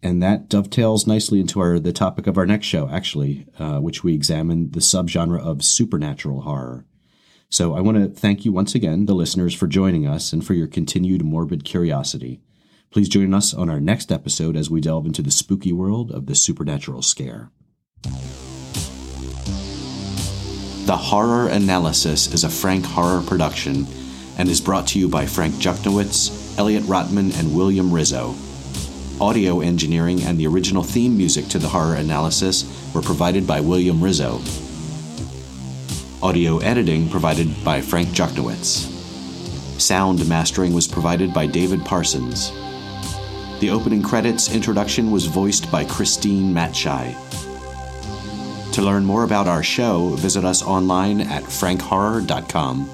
And 0.00 0.22
that 0.22 0.48
dovetails 0.48 1.08
nicely 1.08 1.40
into 1.40 1.58
our 1.58 1.80
the 1.80 1.92
topic 1.92 2.28
of 2.28 2.38
our 2.38 2.46
next 2.46 2.66
show, 2.66 2.88
actually, 2.88 3.46
uh, 3.58 3.80
which 3.80 4.04
we 4.04 4.14
examine 4.14 4.70
the 4.70 4.80
subgenre 4.80 5.40
of 5.40 5.64
supernatural 5.64 6.42
horror. 6.42 6.86
So 7.54 7.76
I 7.76 7.80
want 7.80 7.96
to 7.98 8.08
thank 8.08 8.44
you 8.44 8.50
once 8.50 8.74
again, 8.74 9.06
the 9.06 9.14
listeners, 9.14 9.54
for 9.54 9.68
joining 9.68 10.08
us 10.08 10.32
and 10.32 10.44
for 10.44 10.54
your 10.54 10.66
continued 10.66 11.24
morbid 11.24 11.62
curiosity. 11.64 12.40
Please 12.90 13.08
join 13.08 13.32
us 13.32 13.54
on 13.54 13.70
our 13.70 13.78
next 13.78 14.10
episode 14.10 14.56
as 14.56 14.70
we 14.70 14.80
delve 14.80 15.06
into 15.06 15.22
the 15.22 15.30
spooky 15.30 15.72
world 15.72 16.10
of 16.10 16.26
the 16.26 16.34
supernatural 16.34 17.00
scare. 17.00 17.52
The 20.86 20.96
Horror 20.96 21.46
Analysis 21.46 22.34
is 22.34 22.42
a 22.42 22.50
Frank 22.50 22.84
Horror 22.86 23.22
production 23.22 23.86
and 24.36 24.48
is 24.48 24.60
brought 24.60 24.88
to 24.88 24.98
you 24.98 25.08
by 25.08 25.24
Frank 25.24 25.54
Juchniewicz, 25.54 26.58
Elliott 26.58 26.82
Rotman, 26.82 27.38
and 27.38 27.54
William 27.54 27.92
Rizzo. 27.92 28.34
Audio 29.20 29.60
engineering 29.60 30.22
and 30.22 30.38
the 30.38 30.48
original 30.48 30.82
theme 30.82 31.16
music 31.16 31.46
to 31.50 31.60
The 31.60 31.68
Horror 31.68 31.94
Analysis 31.94 32.64
were 32.92 33.00
provided 33.00 33.46
by 33.46 33.60
William 33.60 34.02
Rizzo. 34.02 34.40
Audio 36.24 36.56
editing 36.60 37.06
provided 37.10 37.62
by 37.62 37.82
Frank 37.82 38.08
Juchniewicz. 38.08 38.88
Sound 39.78 40.26
mastering 40.26 40.72
was 40.72 40.88
provided 40.88 41.34
by 41.34 41.46
David 41.46 41.84
Parsons. 41.84 42.50
The 43.60 43.68
opening 43.68 44.02
credits 44.02 44.50
introduction 44.50 45.10
was 45.10 45.26
voiced 45.26 45.70
by 45.70 45.84
Christine 45.84 46.54
Matshai. 46.54 47.12
To 48.72 48.80
learn 48.80 49.04
more 49.04 49.24
about 49.24 49.48
our 49.48 49.62
show, 49.62 50.14
visit 50.16 50.46
us 50.46 50.62
online 50.62 51.20
at 51.20 51.42
frankhorror.com. 51.42 52.88